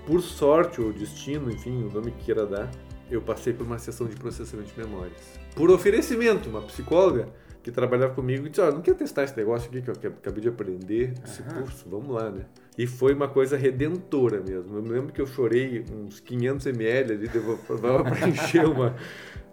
por 0.06 0.20
sorte, 0.20 0.80
ou 0.80 0.92
destino, 0.92 1.50
enfim, 1.50 1.84
o 1.84 1.90
nome 1.90 2.10
que 2.10 2.24
queira 2.24 2.44
dar, 2.44 2.70
eu 3.10 3.22
passei 3.22 3.52
por 3.52 3.66
uma 3.66 3.78
sessão 3.78 4.06
de 4.06 4.16
processamento 4.16 4.72
de 4.72 4.78
memórias. 4.78 5.20
Por 5.54 5.70
oferecimento, 5.70 6.48
uma 6.48 6.62
psicóloga 6.62 7.28
que 7.62 7.70
trabalhava 7.70 8.14
comigo 8.14 8.48
disse, 8.48 8.60
ó, 8.60 8.70
não 8.70 8.82
quer 8.82 8.94
testar 8.94 9.24
esse 9.24 9.36
negócio 9.36 9.68
aqui 9.68 9.82
que 9.82 9.88
eu 9.88 9.94
acabei 9.94 10.40
de 10.40 10.48
aprender, 10.48 11.14
esse 11.24 11.42
Aham. 11.42 11.62
curso, 11.62 11.88
vamos 11.88 12.14
lá, 12.14 12.30
né? 12.30 12.44
E 12.76 12.86
foi 12.86 13.14
uma 13.14 13.28
coisa 13.28 13.56
redentora 13.56 14.40
mesmo. 14.40 14.76
Eu 14.76 14.82
me 14.82 14.88
lembro 14.88 15.12
que 15.12 15.20
eu 15.20 15.26
chorei 15.26 15.84
uns 15.92 16.18
500 16.20 16.66
ml 16.66 17.12
ali, 17.12 17.28
dava 17.28 18.02
para 18.02 18.28
encher 18.28 18.64
uma... 18.66 18.96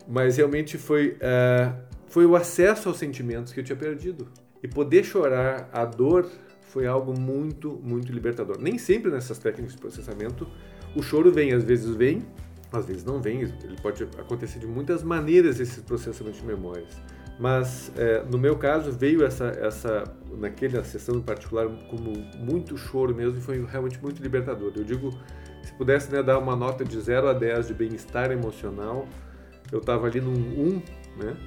Mas 0.07 0.37
realmente 0.37 0.77
foi, 0.77 1.17
ah, 1.21 1.75
foi 2.07 2.25
o 2.25 2.35
acesso 2.35 2.89
aos 2.89 2.97
sentimentos 2.97 3.53
que 3.53 3.59
eu 3.59 3.63
tinha 3.63 3.75
perdido. 3.75 4.27
E 4.63 4.67
poder 4.67 5.03
chorar 5.03 5.69
a 5.71 5.85
dor 5.85 6.27
foi 6.61 6.87
algo 6.87 7.17
muito, 7.19 7.79
muito 7.83 8.11
libertador. 8.11 8.59
Nem 8.59 8.77
sempre 8.77 9.11
nessas 9.11 9.37
técnicas 9.37 9.73
de 9.75 9.79
processamento 9.79 10.47
o 10.95 11.03
choro 11.03 11.31
vem, 11.31 11.53
às 11.53 11.63
vezes 11.63 11.95
vem, 11.95 12.23
Às 12.71 12.85
vezes 12.85 13.03
não 13.03 13.19
vem, 13.21 13.41
ele 13.41 13.75
pode 13.81 14.03
acontecer 14.17 14.59
de 14.59 14.67
muitas 14.67 15.01
maneiras 15.03 15.59
esse 15.59 15.81
processamento 15.81 16.37
de 16.37 16.45
memórias. 16.45 16.97
Mas 17.39 17.89
é, 17.95 18.21
no 18.29 18.37
meu 18.37 18.57
caso 18.57 18.91
veio 18.91 19.23
essa, 19.23 19.45
essa 19.45 20.03
naquela 20.37 20.83
sessão 20.83 21.15
em 21.15 21.21
particular 21.21 21.67
como 21.89 22.11
muito 22.37 22.77
choro 22.77 23.15
mesmo 23.15 23.37
e 23.37 23.41
foi 23.41 23.63
realmente 23.65 23.97
muito 24.01 24.21
libertador. 24.21 24.73
Eu 24.75 24.83
digo, 24.83 25.09
se 25.63 25.71
pudesse 25.73 26.11
né, 26.11 26.21
dar 26.21 26.37
uma 26.37 26.55
nota 26.55 26.83
de 26.83 26.99
0 26.99 27.29
a 27.29 27.33
10 27.33 27.67
de 27.67 27.73
bem-estar 27.73 28.29
emocional, 28.29 29.07
eu 29.71 29.79
estava 29.79 30.07
ali 30.07 30.19
num 30.19 30.33
1, 30.33 30.81
né? 31.23 31.37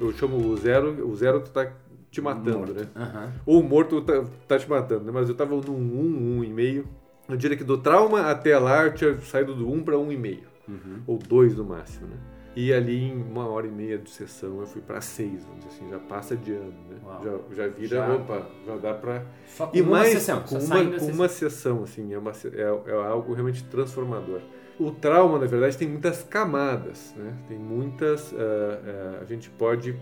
Eu 0.00 0.10
chamo 0.12 0.36
o 0.36 0.56
zero, 0.56 1.06
o 1.06 1.14
zero 1.14 1.40
tá 1.40 1.70
te 2.10 2.20
matando, 2.20 2.58
Morto. 2.58 2.74
né? 2.74 2.88
Aham. 2.96 3.32
Ou 3.44 3.60
o 3.60 3.62
morto 3.62 4.00
tá, 4.00 4.24
tá 4.48 4.58
te 4.58 4.68
matando, 4.68 5.04
né? 5.04 5.12
Mas 5.12 5.28
eu 5.28 5.34
tava 5.34 5.54
num 5.54 5.74
1, 5.74 6.38
1 6.38 6.44
e 6.44 6.52
meio. 6.52 6.88
Eu 7.28 7.36
diria 7.36 7.56
que 7.56 7.64
do 7.64 7.76
trauma 7.78 8.22
até 8.22 8.58
lá 8.58 8.84
eu 8.84 8.94
tinha 8.94 9.20
saído 9.20 9.54
do 9.54 9.70
1 9.70 9.84
para 9.84 9.98
1 9.98 10.12
e 10.12 10.16
meio. 10.16 10.44
Uhum. 10.66 11.02
Ou 11.06 11.18
2 11.18 11.56
no 11.56 11.64
máximo, 11.64 12.06
né? 12.06 12.16
E 12.54 12.70
ali 12.72 13.04
em 13.04 13.16
uma 13.22 13.46
hora 13.48 13.66
e 13.66 13.70
meia 13.70 13.96
de 13.96 14.10
sessão 14.10 14.60
eu 14.60 14.66
fui 14.66 14.82
para 14.82 15.00
6, 15.00 15.44
vamos 15.44 15.64
dizer 15.64 15.68
assim, 15.76 15.88
já 15.90 15.98
passa 15.98 16.36
de 16.36 16.52
ano, 16.52 16.74
né? 16.90 16.96
Uau. 17.02 17.22
Já, 17.50 17.54
já 17.64 17.68
vira, 17.68 17.96
Já. 17.96 18.12
opa, 18.14 18.46
já 18.66 18.76
dá 18.76 18.92
para 18.94 19.24
Só 19.46 19.66
com 19.68 19.76
e 19.76 19.80
uma 19.80 19.90
mais 19.90 20.12
sessão. 20.12 20.42
com 20.42 20.56
uma, 20.58 20.84
com 20.84 20.90
sessão. 20.92 21.14
uma 21.14 21.28
sessão, 21.28 21.82
assim, 21.84 22.12
é, 22.12 22.18
uma, 22.18 22.30
é, 22.30 22.90
é 22.90 22.92
algo 22.92 23.32
realmente 23.32 23.64
transformador. 23.64 24.40
O 24.78 24.90
trauma, 24.90 25.38
na 25.38 25.46
verdade, 25.46 25.78
tem 25.78 25.88
muitas 25.88 26.22
camadas, 26.22 27.14
né? 27.16 27.32
Tem 27.48 27.58
muitas. 27.58 28.34
ah, 28.34 28.36
ah, 28.38 29.18
a 29.22 29.24
gente 29.24 29.48
pode, 29.50 29.96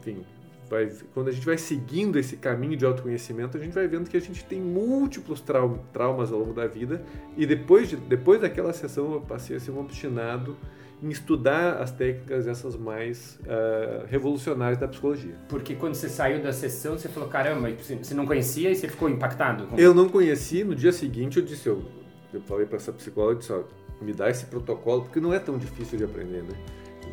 enfim, 0.00 0.24
vai, 0.68 0.90
quando 1.12 1.28
a 1.28 1.32
gente 1.32 1.46
vai 1.46 1.58
seguindo 1.58 2.18
esse 2.18 2.36
caminho 2.36 2.76
de 2.76 2.84
autoconhecimento, 2.84 3.56
a 3.56 3.60
gente 3.60 3.72
vai 3.72 3.86
vendo 3.86 4.08
que 4.10 4.16
a 4.16 4.20
gente 4.20 4.44
tem 4.44 4.60
múltiplos 4.60 5.40
trau- 5.40 5.78
traumas 5.92 6.32
ao 6.32 6.40
longo 6.40 6.52
da 6.54 6.66
vida. 6.66 7.02
E 7.36 7.44
depois, 7.46 7.88
de, 7.88 7.96
depois 7.96 8.40
daquela 8.40 8.72
sessão, 8.72 9.12
eu 9.12 9.20
passei 9.20 9.56
a 9.56 9.60
ser 9.60 9.70
um 9.72 9.78
obstinado 9.80 10.56
em 11.04 11.10
estudar 11.10 11.82
as 11.82 11.90
técnicas 11.90 12.46
essas 12.46 12.76
mais 12.76 13.38
ah, 13.46 14.06
revolucionárias 14.08 14.78
da 14.78 14.88
psicologia. 14.88 15.34
Porque 15.48 15.74
quando 15.74 15.94
você 15.94 16.08
saiu 16.08 16.42
da 16.42 16.52
sessão, 16.52 16.98
você 16.98 17.08
falou, 17.08 17.28
caramba, 17.28 17.68
você 17.70 18.14
não 18.14 18.26
conhecia 18.26 18.70
e 18.70 18.74
você 18.74 18.88
ficou 18.88 19.08
impactado? 19.10 19.66
Com... 19.66 19.78
Eu 19.78 19.92
não 19.92 20.08
conheci, 20.08 20.64
no 20.64 20.74
dia 20.74 20.92
seguinte 20.92 21.38
eu 21.38 21.44
disse, 21.44 21.68
eu, 21.68 21.84
eu 22.32 22.40
falei 22.40 22.64
para 22.64 22.76
essa 22.76 22.92
psicóloga, 22.92 23.38
disse, 23.38 23.52
ó, 23.52 23.62
me 24.00 24.14
dá 24.14 24.30
esse 24.30 24.46
protocolo, 24.46 25.02
porque 25.02 25.20
não 25.20 25.32
é 25.32 25.38
tão 25.38 25.58
difícil 25.58 25.98
de 25.98 26.04
aprender, 26.04 26.42
né? 26.42 26.56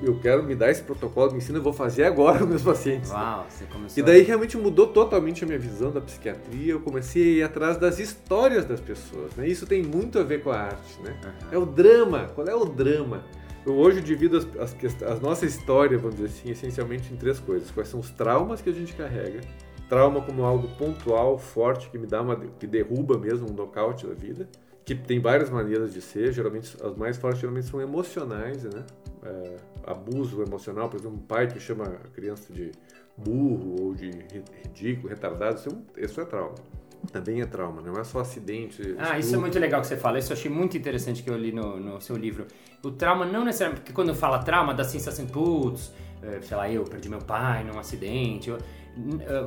Eu 0.01 0.17
quero 0.19 0.41
me 0.41 0.55
dar 0.55 0.71
esse 0.71 0.81
protocolo, 0.81 1.31
me 1.31 1.37
ensina, 1.37 1.59
eu 1.59 1.61
vou 1.61 1.73
fazer 1.73 2.05
agora 2.05 2.39
com 2.39 2.45
meus 2.45 2.63
pacientes. 2.63 3.11
Uau, 3.11 3.45
você 3.47 3.65
começou 3.65 4.01
E 4.01 4.05
daí 4.05 4.23
realmente 4.23 4.57
mudou 4.57 4.87
totalmente 4.87 5.43
a 5.43 5.47
minha 5.47 5.59
visão 5.59 5.91
da 5.91 6.01
psiquiatria, 6.01 6.71
eu 6.71 6.79
comecei 6.79 7.21
a 7.21 7.37
ir 7.37 7.43
atrás 7.43 7.77
das 7.77 7.99
histórias 7.99 8.65
das 8.65 8.79
pessoas, 8.79 9.35
né? 9.35 9.47
Isso 9.47 9.67
tem 9.67 9.83
muito 9.83 10.17
a 10.17 10.23
ver 10.23 10.41
com 10.41 10.49
a 10.49 10.59
arte, 10.59 11.01
né? 11.03 11.15
É 11.51 11.57
o 11.57 11.65
drama, 11.65 12.31
qual 12.33 12.47
é 12.47 12.55
o 12.55 12.65
drama? 12.65 13.23
Eu 13.65 13.75
hoje 13.75 14.01
divido 14.01 14.37
as, 14.37 14.47
as, 14.59 15.03
as 15.03 15.19
nossas 15.19 15.53
histórias, 15.53 16.01
vamos 16.01 16.15
dizer 16.17 16.29
assim, 16.29 16.49
essencialmente 16.51 17.13
em 17.13 17.15
três 17.15 17.39
coisas. 17.39 17.69
Quais 17.69 17.89
são 17.89 17.99
os 17.99 18.09
traumas 18.09 18.61
que 18.61 18.69
a 18.69 18.73
gente 18.73 18.93
carrega, 18.93 19.41
trauma 19.87 20.21
como 20.21 20.43
algo 20.43 20.67
pontual, 20.77 21.37
forte, 21.37 21.89
que 21.89 21.97
me 21.97 22.07
dá 22.07 22.21
uma, 22.21 22.35
que 22.35 22.65
derruba 22.65 23.17
mesmo 23.19 23.49
um 23.49 23.53
nocaute 23.53 24.07
da 24.07 24.13
vida, 24.15 24.49
que 24.83 24.95
tem 24.95 25.19
várias 25.19 25.49
maneiras 25.49 25.93
de 25.93 26.01
ser, 26.01 26.33
geralmente 26.33 26.75
as 26.83 26.95
mais 26.95 27.17
fortes 27.17 27.39
geralmente 27.39 27.67
são 27.67 27.79
emocionais, 27.79 28.63
né? 28.63 28.83
É, 29.23 29.57
abuso 29.85 30.41
emocional, 30.41 30.89
por 30.89 30.99
exemplo, 30.99 31.17
um 31.17 31.21
pai 31.21 31.47
que 31.47 31.59
chama 31.59 31.83
a 31.85 32.07
criança 32.09 32.51
de 32.51 32.71
burro 33.15 33.75
ou 33.79 33.93
de 33.93 34.09
ri- 34.09 34.43
ridículo, 34.63 35.09
retardado, 35.09 35.59
isso 35.59 35.69
é, 35.69 35.71
um, 35.71 36.03
isso 36.03 36.19
é 36.19 36.25
trauma. 36.25 36.55
Também 37.11 37.41
é 37.41 37.45
trauma, 37.45 37.81
não 37.81 37.99
é 37.99 38.03
só 38.03 38.19
acidente. 38.19 38.95
Ah, 38.97 39.17
isso 39.17 39.35
é 39.35 39.37
muito 39.37 39.57
legal 39.57 39.81
que 39.81 39.87
você 39.87 39.97
fala. 39.97 40.19
Isso 40.19 40.31
eu 40.31 40.37
achei 40.37 40.51
muito 40.51 40.77
interessante 40.77 41.23
que 41.23 41.29
eu 41.29 41.37
li 41.37 41.51
no, 41.51 41.79
no 41.79 41.99
seu 41.99 42.15
livro. 42.15 42.45
O 42.83 42.91
trauma 42.91 43.25
não 43.25 43.43
necessariamente... 43.45 43.81
Porque 43.81 43.93
quando 43.93 44.13
fala 44.15 44.39
trauma, 44.39 44.73
dá 44.73 44.83
sensação, 44.83 45.25
putz, 45.27 45.93
é, 46.23 46.41
sei 46.41 46.57
lá, 46.57 46.69
eu 46.69 46.83
perdi 46.83 47.09
meu 47.09 47.19
pai 47.19 47.63
num 47.63 47.77
acidente. 47.79 48.49
eu- 48.49 48.57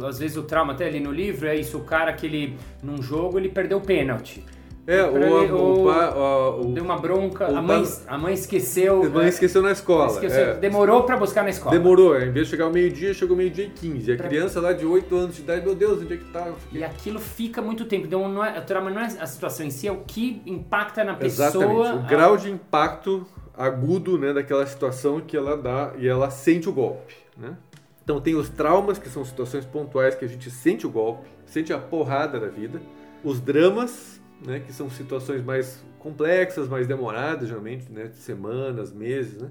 às 0.07 0.19
vezes 0.19 0.37
o 0.37 0.43
trauma, 0.43 0.73
até 0.73 0.87
ali 0.87 1.01
no 1.01 1.11
livro, 1.13 1.47
é 1.47 1.57
isso. 1.57 1.77
O 1.79 1.85
cara 1.85 2.13
que 2.13 2.27
ele, 2.27 2.57
num 2.83 3.03
jogo, 3.03 3.39
ele 3.39 3.49
perdeu 3.49 3.79
o 3.79 3.81
pênalti. 3.81 4.45
É, 4.87 5.03
Pra 5.03 5.13
o, 5.13 5.17
ele- 5.43 5.53
o, 5.53 6.73
Deu 6.75 6.85
uma 6.85 6.99
bronca. 6.99 7.47
A 7.47 7.63
mãe, 7.63 7.83
a 8.07 8.19
mãe 8.19 8.35
esqueceu... 8.35 9.03
a 9.05 9.09
mãe 9.09 9.27
é, 9.27 9.29
esqueceu 9.31 9.63
na 9.63 9.73
escola. 9.73 10.13
esqueceu- 10.13 10.45
é. 10.51 10.55
Demorou 10.55 11.05
pra 11.05 11.17
buscar 11.17 11.43
na 11.43 11.49
escola. 11.51 11.75
Demorou, 11.75 12.15
em 12.21 12.31
vez 12.31 12.47
de 12.47 12.51
chegar 12.51 12.67
ao 12.67 12.71
meio-dia, 12.73 13.15
chegou 13.15 13.35
meio-dia 13.37 13.65
e 13.65 13.71
15. 13.71 14.11
E 14.11 14.15
a 14.15 14.17
Pra- 14.17 14.29
criança 14.29 14.61
lá 14.61 14.73
de 14.75 14.85
8 14.85 15.17
anos 15.17 15.37
de 15.37 15.43
idade, 15.43 15.65
meu 15.65 15.75
Deus, 15.75 16.03
onde 16.03 16.13
é 16.13 16.17
que 16.19 16.25
tá? 16.27 16.53
E 16.71 16.85
aquilo 16.85 17.19
fica 17.19 17.63
muito 17.63 17.87
tempo. 17.87 18.07
Então, 18.07 18.29
não 18.29 18.45
é, 18.45 18.59
o 18.59 18.63
trauma 18.63 18.91
não 18.91 19.01
é 19.01 19.07
a 19.07 19.27
situação 19.27 19.65
em 19.65 19.71
si, 19.71 19.89
é 19.89 19.93
o 19.93 20.03
que 20.07 20.43
impacta 20.45 21.03
na 21.03 21.15
pessoa. 21.15 21.49
Exatamente. 21.49 21.81
O 21.81 21.83
a- 21.83 21.97
grau 22.03 22.37
de 22.37 22.51
impacto 22.51 23.27
agudo 23.57 24.19
né, 24.19 24.33
daquela 24.35 24.67
situação 24.67 25.21
que 25.21 25.35
ela 25.37 25.57
dá 25.57 25.93
e 25.97 26.07
ela 26.07 26.29
sente 26.29 26.69
o 26.69 26.73
golpe. 26.73 27.15
Né? 27.39 27.57
Então 28.03 28.21
tem 28.21 28.35
os 28.35 28.51
traumas, 28.51 28.99
que 28.99 29.09
são 29.09 29.25
situações 29.25 29.65
pontuais 29.65 30.15
que 30.15 30.25
a 30.27 30.29
gente 30.29 30.51
sente 30.51 30.87
o 30.87 30.91
golpe, 30.91 31.27
sente 31.47 31.73
a 31.73 31.79
porrada 31.79 32.39
da 32.39 32.49
vida. 32.49 32.83
Os 33.23 33.41
dramas, 33.41 34.21
né, 34.45 34.61
que 34.61 34.73
são 34.73 34.89
situações 34.91 35.43
mais 35.43 35.85
complexas, 35.99 36.69
mais 36.69 36.87
demoradas, 36.87 37.49
geralmente, 37.49 37.91
né, 37.91 38.09
de 38.09 38.17
semanas, 38.17 38.93
meses. 38.93 39.41
Né? 39.41 39.51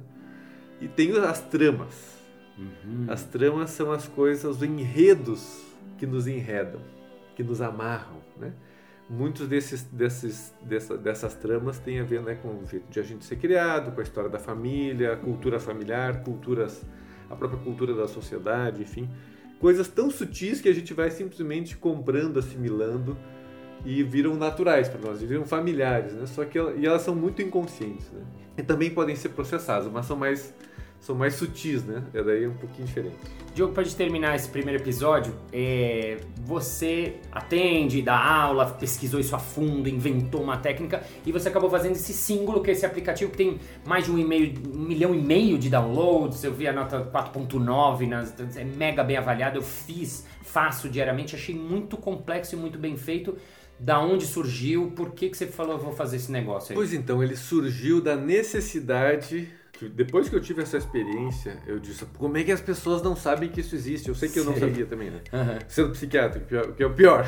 E 0.82 0.88
tem 0.88 1.18
as 1.18 1.42
tramas. 1.42 2.18
Uhum. 2.58 3.06
As 3.08 3.24
tramas 3.24 3.72
são 3.72 3.92
as 3.92 4.08
coisas, 4.08 4.58
os 4.58 4.64
enredos 4.64 5.64
que 5.98 6.06
nos 6.06 6.28
enredam, 6.28 6.82
que 7.36 7.44
nos 7.44 7.62
amarram, 7.62 8.22
né? 8.38 8.54
Muitos 9.10 9.48
desses, 9.48 9.84
desses, 9.84 10.54
dessa- 10.62 10.98
dessas 10.98 11.36
tramas 11.36 11.78
têm 11.78 12.00
a 12.00 12.04
ver 12.04 12.22
né, 12.22 12.36
com 12.36 12.50
o 12.50 12.68
jeito 12.68 12.90
de 12.90 13.00
a 13.00 13.04
gente 13.04 13.26
ser 13.26 13.36
criado, 13.36 13.94
com 13.94 14.00
a 14.00 14.04
história 14.04 14.30
da 14.30 14.40
família, 14.40 15.16
cultura 15.18 15.60
familiar, 15.60 16.24
culturas, 16.24 16.84
a 17.30 17.36
própria 17.36 17.60
cultura 17.60 17.94
da 17.94 18.08
sociedade, 18.08 18.82
enfim. 18.82 19.10
Coisas 19.60 19.88
tão 19.88 20.10
sutis 20.10 20.62
que 20.62 20.70
a 20.70 20.74
gente 20.74 20.94
vai 20.94 21.12
simplesmente 21.12 21.76
comprando, 21.76 22.40
assimilando 22.40 23.18
e 23.86 24.02
viram 24.04 24.36
naturais 24.36 24.88
para 24.88 25.00
nós, 25.02 25.22
viram 25.22 25.46
familiares, 25.46 26.14
né? 26.14 26.26
Só 26.26 26.46
que 26.46 26.58
e 26.58 26.86
elas 26.86 27.02
são 27.02 27.16
muito 27.16 27.42
inconscientes, 27.42 28.10
né? 28.12 28.22
E 28.58 28.64
também 28.64 28.90
podem 28.90 29.16
ser 29.16 29.30
processadas, 29.30 29.92
mas 29.92 30.06
são 30.06 30.16
mais 30.16 30.54
são 31.00 31.14
mais 31.16 31.36
sutis, 31.36 31.84
né? 31.84 32.02
É 32.14 32.24
daí 32.24 32.48
um 32.48 32.54
pouquinho 32.54 32.88
diferente. 32.88 33.18
Diogo, 33.54 33.74
gente 33.84 33.96
terminar 33.98 34.38
esse 34.38 34.48
primeiro 34.48 34.82
episódio, 34.82 35.36
é, 35.52 36.18
você 36.46 37.16
atende, 37.30 38.02
dá 38.02 38.16
aula, 38.18 38.66
pesquisou 38.68 39.20
isso 39.20 39.36
a 39.36 39.40
fundo, 39.40 39.90
inventou 39.90 40.42
uma 40.42 40.56
técnica 40.56 41.04
e 41.26 41.32
você 41.34 41.50
acabou 41.50 41.70
fazendo 41.70 41.92
esse 41.92 42.14
símbolo, 42.14 42.64
que 42.64 42.70
é 42.70 42.74
esse 42.74 42.86
aplicativo 42.86 43.32
que 43.32 43.38
tem 43.38 43.60
mais 43.86 44.06
de 44.06 44.12
um, 44.12 44.16
um 44.16 44.80
milhão 44.80 45.14
e 45.14 45.22
meio 45.22 45.58
de 45.60 45.70
downloads. 45.70 46.42
Eu 46.42 46.54
vi 46.54 46.70
a 46.70 46.74
nota 46.74 47.02
4.9, 47.14 48.08
nas- 48.08 48.34
é 48.56 48.64
mega 48.64 49.04
bem 49.04 49.18
avaliado. 49.18 49.58
Eu 49.58 49.62
fiz, 49.62 50.26
faço 50.42 50.88
diariamente, 50.88 51.36
achei 51.36 51.54
muito 51.54 51.98
complexo 51.98 52.56
e 52.56 52.58
muito 52.58 52.80
bem 52.80 52.96
feito. 52.96 53.38
Da 53.80 54.00
onde 54.00 54.26
surgiu? 54.26 54.92
Por 54.96 55.12
que, 55.12 55.30
que 55.30 55.38
você 55.38 55.48
falou, 55.48 55.74
eu 55.74 55.80
vou 55.80 55.94
fazer 55.94 56.16
esse 56.18 56.32
negócio 56.32 56.72
aí? 56.72 56.76
Pois 56.76 56.94
então, 56.94 57.22
ele 57.24 57.36
surgiu 57.36 58.00
da 58.02 58.16
necessidade. 58.16 59.50
que 59.74 59.90
Depois 59.90 60.30
que 60.30 60.36
eu 60.36 60.40
tive 60.42 60.62
essa 60.62 60.78
experiência, 60.78 61.58
eu 61.68 61.80
disse: 61.80 62.06
como 62.18 62.38
é 62.38 62.44
que 62.44 62.52
as 62.52 62.62
pessoas 62.62 63.02
não 63.02 63.16
sabem 63.16 63.50
que 63.50 63.60
isso 63.62 63.76
existe? 63.76 64.08
Eu 64.10 64.16
sei 64.16 64.30
que 64.30 64.40
eu 64.40 64.46
não 64.46 64.54
Sei. 64.54 64.62
sabia 64.70 64.86
também, 64.86 65.10
né? 65.10 65.20
Aham. 65.34 65.60
Sendo 65.68 65.90
psiquiatra, 65.92 66.40
que 66.40 66.56
é 66.56 66.62
o- 66.62 66.76
é 66.92 66.94
pior. 66.96 67.26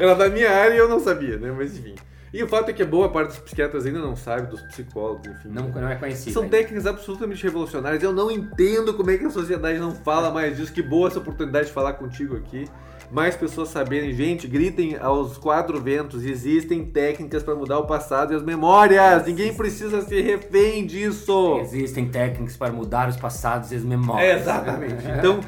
Era 0.00 0.14
da 0.14 0.28
minha 0.28 0.50
área 0.50 0.74
e 0.74 0.78
eu 0.78 0.88
não 0.88 0.98
sabia, 0.98 1.36
né? 1.36 1.52
Mas 1.56 1.76
enfim. 1.78 1.94
E 2.32 2.42
o 2.42 2.48
fato 2.48 2.68
é 2.68 2.72
que 2.72 2.82
boa 2.82 3.08
parte 3.12 3.28
dos 3.28 3.38
psiquiatras 3.38 3.86
ainda 3.86 4.00
não 4.00 4.16
sabe, 4.16 4.48
dos 4.50 4.60
psicólogos, 4.62 5.28
enfim. 5.28 5.50
Não, 5.50 5.68
não 5.68 5.88
é 5.88 5.94
conhecido. 5.94 6.32
São 6.32 6.42
ainda. 6.42 6.56
técnicas 6.56 6.84
absolutamente 6.84 7.40
revolucionárias. 7.44 8.02
Eu 8.02 8.12
não 8.12 8.28
entendo 8.28 8.92
como 8.94 9.08
é 9.12 9.16
que 9.16 9.24
a 9.24 9.30
sociedade 9.30 9.78
não 9.78 9.94
fala 9.94 10.32
mais 10.32 10.56
disso. 10.56 10.72
Que 10.72 10.82
boa 10.82 11.06
essa 11.08 11.20
oportunidade 11.20 11.66
de 11.68 11.72
falar 11.72 11.92
contigo 11.92 12.36
aqui. 12.36 12.68
Mais 13.14 13.36
pessoas 13.36 13.68
saberem. 13.68 14.12
Gente, 14.12 14.48
gritem 14.48 14.96
aos 14.96 15.38
quatro 15.38 15.80
ventos. 15.80 16.24
Existem 16.24 16.84
técnicas 16.84 17.44
para 17.44 17.54
mudar 17.54 17.78
o 17.78 17.86
passado 17.86 18.32
e 18.32 18.36
as 18.36 18.42
memórias. 18.42 19.24
Ninguém 19.24 19.54
precisa 19.54 20.02
ser 20.02 20.22
refém 20.22 20.84
disso. 20.84 21.60
Existem 21.60 22.08
técnicas 22.08 22.56
para 22.56 22.72
mudar 22.72 23.08
os 23.08 23.16
passados 23.16 23.70
e 23.70 23.76
as 23.76 23.84
memórias. 23.84 24.40
Exatamente. 24.40 25.04
Então, 25.16 25.40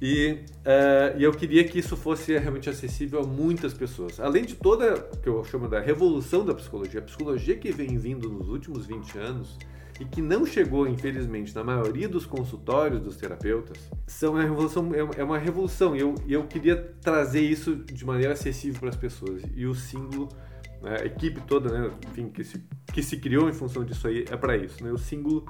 e, 0.00 0.40
eh, 0.62 1.14
e 1.16 1.24
eu 1.24 1.32
queria 1.32 1.64
que 1.64 1.78
isso 1.78 1.96
fosse 1.96 2.36
realmente 2.36 2.68
acessível 2.68 3.20
a 3.20 3.26
muitas 3.26 3.72
pessoas. 3.72 4.20
Além 4.20 4.44
de 4.44 4.54
toda, 4.54 5.08
que 5.22 5.28
eu 5.28 5.42
chamo 5.42 5.68
da 5.68 5.80
revolução 5.80 6.44
da 6.44 6.54
psicologia, 6.54 7.00
a 7.00 7.02
psicologia 7.02 7.56
que 7.56 7.72
vem 7.72 7.96
vindo 7.96 8.28
nos 8.28 8.48
últimos 8.50 8.84
20 8.84 9.18
anos 9.18 9.56
e 10.00 10.04
que 10.04 10.20
não 10.20 10.44
chegou, 10.44 10.86
infelizmente, 10.86 11.54
na 11.54 11.64
maioria 11.64 12.08
dos 12.08 12.26
consultórios 12.26 13.00
dos 13.00 13.16
terapeutas, 13.16 13.78
são 14.06 14.34
uma 14.34 14.42
revolução, 14.42 14.90
é 14.94 15.24
uma 15.24 15.38
revolução. 15.38 15.96
E 15.96 16.00
eu, 16.00 16.14
eu 16.28 16.46
queria 16.46 16.76
trazer 17.00 17.40
isso 17.40 17.76
de 17.76 18.04
maneira 18.04 18.34
acessível 18.34 18.80
para 18.80 18.90
as 18.90 18.96
pessoas. 18.96 19.42
E 19.54 19.66
o 19.66 19.74
símbolo, 19.74 20.28
né, 20.82 20.98
a 21.00 21.06
equipe 21.06 21.40
toda, 21.42 21.70
né, 21.70 21.90
enfim, 22.10 22.28
que 22.28 22.44
se, 22.44 22.62
que 22.92 23.02
se 23.02 23.16
criou 23.18 23.48
em 23.48 23.52
função 23.52 23.84
disso 23.84 24.06
aí, 24.06 24.24
é 24.30 24.36
para 24.36 24.56
isso. 24.56 24.84
Né? 24.84 24.92
O 24.92 24.98
símbolo 24.98 25.46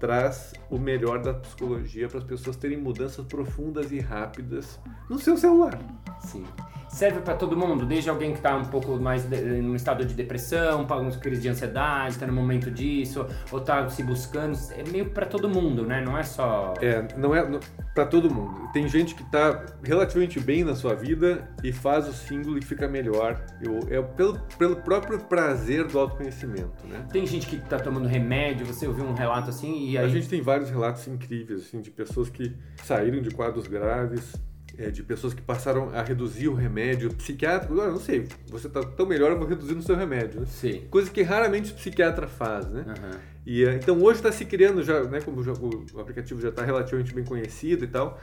traz 0.00 0.54
o 0.70 0.78
melhor 0.78 1.20
da 1.20 1.34
psicologia 1.34 2.08
para 2.08 2.18
as 2.18 2.24
pessoas 2.24 2.56
terem 2.56 2.78
mudanças 2.78 3.24
profundas 3.26 3.92
e 3.92 4.00
rápidas 4.00 4.80
no 5.10 5.18
seu 5.18 5.36
celular. 5.36 5.78
Sim. 6.20 6.44
Serve 6.90 7.20
pra 7.20 7.34
todo 7.34 7.56
mundo, 7.56 7.86
desde 7.86 8.10
alguém 8.10 8.34
que 8.34 8.40
tá 8.40 8.56
um 8.56 8.64
pouco 8.64 8.96
mais 8.98 9.24
de, 9.24 9.36
num 9.62 9.74
estado 9.74 10.04
de 10.04 10.12
depressão, 10.12 10.84
para 10.84 10.96
alguns 10.96 11.16
crises 11.16 11.42
de 11.42 11.48
ansiedade, 11.48 12.18
tá 12.18 12.26
no 12.26 12.32
momento 12.32 12.70
disso, 12.70 13.26
ou 13.50 13.60
tá 13.60 13.88
se 13.88 14.02
buscando, 14.02 14.58
é 14.76 14.88
meio 14.90 15.10
pra 15.10 15.24
todo 15.24 15.48
mundo, 15.48 15.84
né? 15.86 16.02
Não 16.04 16.18
é 16.18 16.22
só 16.22 16.74
É, 16.80 17.06
não 17.16 17.34
é 17.34 17.48
pra 17.94 18.04
todo 18.04 18.32
mundo. 18.32 18.68
Tem 18.72 18.88
gente 18.88 19.14
que 19.14 19.22
tá 19.30 19.64
relativamente 19.82 20.40
bem 20.40 20.64
na 20.64 20.74
sua 20.74 20.94
vida 20.94 21.48
e 21.62 21.72
faz 21.72 22.08
o 22.08 22.12
símbolo 22.12 22.58
e 22.58 22.62
fica 22.62 22.88
melhor. 22.88 23.40
Eu, 23.62 23.80
é 23.88 24.02
pelo, 24.02 24.38
pelo 24.58 24.76
próprio 24.76 25.18
prazer 25.18 25.86
do 25.86 25.98
autoconhecimento, 25.98 26.86
né? 26.86 27.06
Tem 27.12 27.26
gente 27.26 27.46
que 27.46 27.56
tá 27.56 27.78
tomando 27.78 28.08
remédio, 28.08 28.66
você 28.66 28.86
ouviu 28.86 29.04
um 29.04 29.14
relato 29.14 29.50
assim 29.50 29.90
e 29.90 29.98
aí 29.98 30.04
A 30.04 30.08
gente 30.08 30.28
tem 30.28 30.42
vários 30.42 30.70
relatos 30.70 31.06
incríveis, 31.06 31.62
assim, 31.62 31.80
de 31.80 31.90
pessoas 31.90 32.28
que 32.28 32.54
saíram 32.84 33.22
de 33.22 33.30
quadros 33.30 33.66
graves, 33.66 34.34
é, 34.80 34.90
de 34.90 35.02
pessoas 35.02 35.34
que 35.34 35.42
passaram 35.42 35.90
a 35.94 36.02
reduzir 36.02 36.48
o 36.48 36.54
remédio 36.54 37.12
psiquiátrico. 37.14 37.74
Olha, 37.78 37.90
não 37.92 38.00
sei, 38.00 38.26
você 38.48 38.68
tá 38.68 38.82
tão 38.82 39.06
melhor, 39.06 39.30
eu 39.32 39.38
vou 39.38 39.46
reduzir 39.46 39.74
no 39.74 39.82
seu 39.82 39.96
remédio, 39.96 40.40
né? 40.40 40.46
Sim. 40.48 40.86
Coisa 40.90 41.10
que 41.10 41.22
raramente 41.22 41.72
o 41.72 41.74
psiquiatra 41.74 42.26
faz, 42.26 42.66
né? 42.68 42.84
Aham. 42.86 43.10
E, 43.46 43.64
eh, 43.64 43.74
então 43.74 44.00
hoje 44.02 44.18
está 44.18 44.30
se 44.32 44.44
criando 44.44 44.82
já, 44.82 45.02
né, 45.04 45.20
como 45.20 45.42
já- 45.42 45.52
o, 45.52 45.84
o 45.94 46.00
aplicativo 46.00 46.40
já 46.40 46.48
está 46.50 46.64
relativamente 46.64 47.14
bem 47.14 47.24
conhecido 47.24 47.84
e 47.84 47.88
tal, 47.88 48.18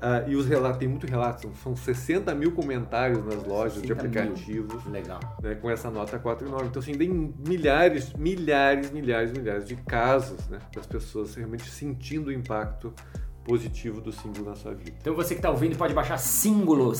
ah, 0.00 0.24
e 0.26 0.34
os 0.34 0.46
relatos, 0.46 0.78
tem 0.78 0.88
muito 0.88 1.06
relatos, 1.06 1.42
são- 1.42 1.54
são 1.54 1.76
60 1.76 2.34
mil 2.34 2.52
comentários 2.52 3.24
nas 3.24 3.44
lojas 3.46 3.74
de 3.82 3.88
60 3.88 4.02
mil. 4.08 4.20
aplicativos 4.22 4.86
Legal. 4.86 5.20
né, 5.42 5.54
com 5.56 5.70
essa 5.70 5.90
nota 5.90 6.18
4,9. 6.18 6.66
Então, 6.66 6.80
assim, 6.80 6.94
tem 6.94 7.08
milhares, 7.46 8.12
milhares, 8.14 8.90
milhares, 8.90 9.32
milhares 9.32 9.64
de 9.66 9.76
casos 9.76 10.48
né, 10.48 10.58
das 10.74 10.86
pessoas 10.86 11.34
realmente 11.36 11.68
sentindo 11.70 12.28
o 12.28 12.32
impacto 12.32 12.92
positivo 13.44 14.00
do 14.00 14.12
símbolo 14.12 14.44
na 14.50 14.54
sua 14.54 14.72
vida. 14.74 14.92
Então 15.00 15.14
você 15.14 15.34
que 15.34 15.40
tá 15.42 15.50
ouvindo 15.50 15.76
pode 15.76 15.92
baixar 15.94 16.16
Símbolo, 16.18 16.94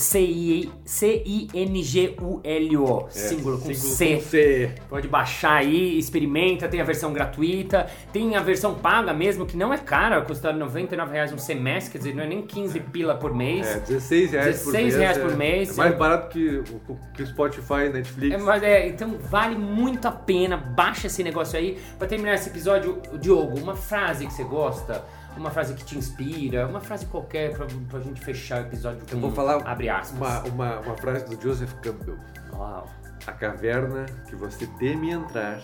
C-I-N-G-U-L-O, 1.83 3.07
símbolo 3.11 3.59
com 3.59 3.70
É, 3.70 3.74
símbolo 3.74 3.96
C. 3.96 4.14
com 4.16 4.20
C. 4.22 4.72
Pode 4.88 5.09
baixar 5.09 5.55
aí, 5.57 5.98
experimenta, 5.98 6.68
tem 6.68 6.81
a 6.81 6.85
versão 6.85 7.12
gratuita, 7.12 7.87
tem 8.12 8.37
a 8.37 8.40
versão 8.40 8.74
paga 8.74 9.12
mesmo, 9.12 9.46
que 9.46 9.57
não 9.57 9.72
é 9.72 9.78
cara, 9.78 10.20
custa 10.22 10.52
99 10.52 11.12
reais 11.12 11.33
um 11.33 11.38
semestre, 11.38 11.92
quer 11.92 11.98
dizer, 11.98 12.14
não 12.14 12.22
é 12.24 12.26
nem 12.28 12.42
15 12.42 12.81
pila 12.81 13.14
por 13.14 13.35
mês. 13.35 13.66
É, 13.66 13.81
16 13.81 14.33
reais 14.33 14.62
por 14.62 14.72
16 14.72 14.85
mês. 14.85 14.96
reais 14.96 15.16
é- 15.16 15.20
por 15.20 15.37
mês. 15.37 15.70
É 15.70 15.74
mais 15.76 15.96
barato 15.96 16.28
que 16.28 16.62
o 16.88 16.96
que 17.14 17.22
o 17.22 17.26
Spotify, 17.26 17.88
Netflix. 17.92 18.35
É, 18.35 18.38
mas 18.38 18.62
é, 18.62 18.88
então 18.88 19.16
vale 19.31 19.57
muito 19.57 20.07
a 20.09 20.12
pena, 20.12 20.57
baixa 20.57 21.07
esse 21.07 21.22
negócio 21.22 21.59
aí. 21.59 21.78
Pra 21.98 22.07
terminar 22.09 22.35
esse 22.35 22.48
episódio, 22.48 23.00
Diogo, 23.20 23.59
uma 23.59 23.76
frase 23.76 24.26
que 24.26 24.33
você 24.33 24.44
gosta, 24.44 25.05
uma 25.37 25.51
frase 25.51 25.75
que 25.75 25.85
te 25.85 25.99
inspira, 25.99 26.66
uma 26.66 26.81
frase 26.81 27.07
qualquer 27.07 27.57
pra, 27.57 27.66
pra 27.88 28.01
gente 28.01 28.21
fechar 28.21 28.62
o 28.62 28.66
episódio 28.66 29.05
com, 29.07 29.16
Eu 29.16 29.21
vou 29.21 29.33
falar 29.33 29.62
abre 29.66 29.88
aspas. 29.88 30.18
uma, 30.18 30.42
uma, 30.42 30.81
uma 30.81 30.97
frase 30.97 31.25
do 31.25 31.40
Joseph 31.40 31.73
Campbell. 31.83 32.16
Uau. 32.53 32.88
A 33.27 33.33
caverna 33.33 34.07
que 34.29 34.35
você 34.35 34.66
teme 34.79 35.11
entrar 35.11 35.61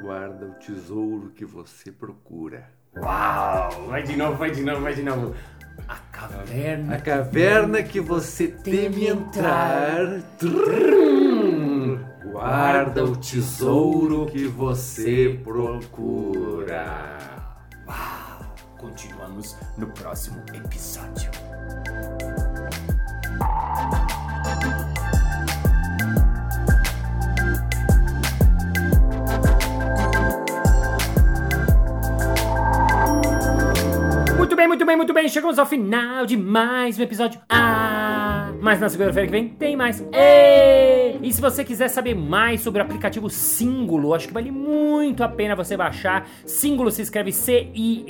guarda 0.00 0.46
o 0.46 0.52
tesouro 0.52 1.30
que 1.30 1.44
você 1.44 1.90
procura. 1.90 2.64
Uau! 2.96 3.86
Vai 3.88 4.02
de 4.02 4.16
novo, 4.16 4.36
vai 4.36 4.50
de 4.50 4.62
novo, 4.62 4.80
vai 4.82 4.94
de 4.94 5.02
novo. 5.02 5.34
A 5.88 5.96
caverna. 5.96 6.94
A 6.94 7.00
caverna 7.00 7.82
que 7.82 8.00
você 8.00 8.48
teme 8.48 9.08
entrar 9.08 10.20
guarda 12.32 13.04
o 13.04 13.16
tesouro 13.16 14.26
que 14.26 14.46
você 14.46 15.40
procura. 15.42 17.18
Continuamos 18.80 19.56
no 19.76 19.86
próximo 19.88 20.42
episódio. 20.54 21.30
Muito 34.38 34.56
bem, 34.56 34.66
muito 34.66 34.86
bem, 34.86 34.96
muito 34.96 35.12
bem. 35.12 35.28
Chegamos 35.28 35.58
ao 35.58 35.66
final 35.66 36.24
de 36.24 36.38
mais 36.38 36.98
um 36.98 37.02
episódio. 37.02 37.38
Ah! 37.50 37.89
Mas 38.60 38.80
na 38.80 38.88
segunda-feira 38.88 39.26
que 39.26 39.32
vem 39.32 39.48
tem 39.48 39.76
mais. 39.76 40.04
E 41.22 41.32
se 41.32 41.40
você 41.40 41.64
quiser 41.64 41.88
saber 41.88 42.14
mais 42.14 42.60
sobre 42.60 42.80
o 42.80 42.84
aplicativo 42.84 43.28
Símbolo, 43.28 44.14
acho 44.14 44.28
que 44.28 44.34
vale 44.34 44.50
muito 44.50 45.22
a 45.22 45.28
pena 45.28 45.54
você 45.54 45.76
baixar. 45.76 46.28
Símbolo 46.44 46.90
se 46.90 47.02
escreve 47.02 47.32
C-I-N-G-U-L-O. 47.32 48.00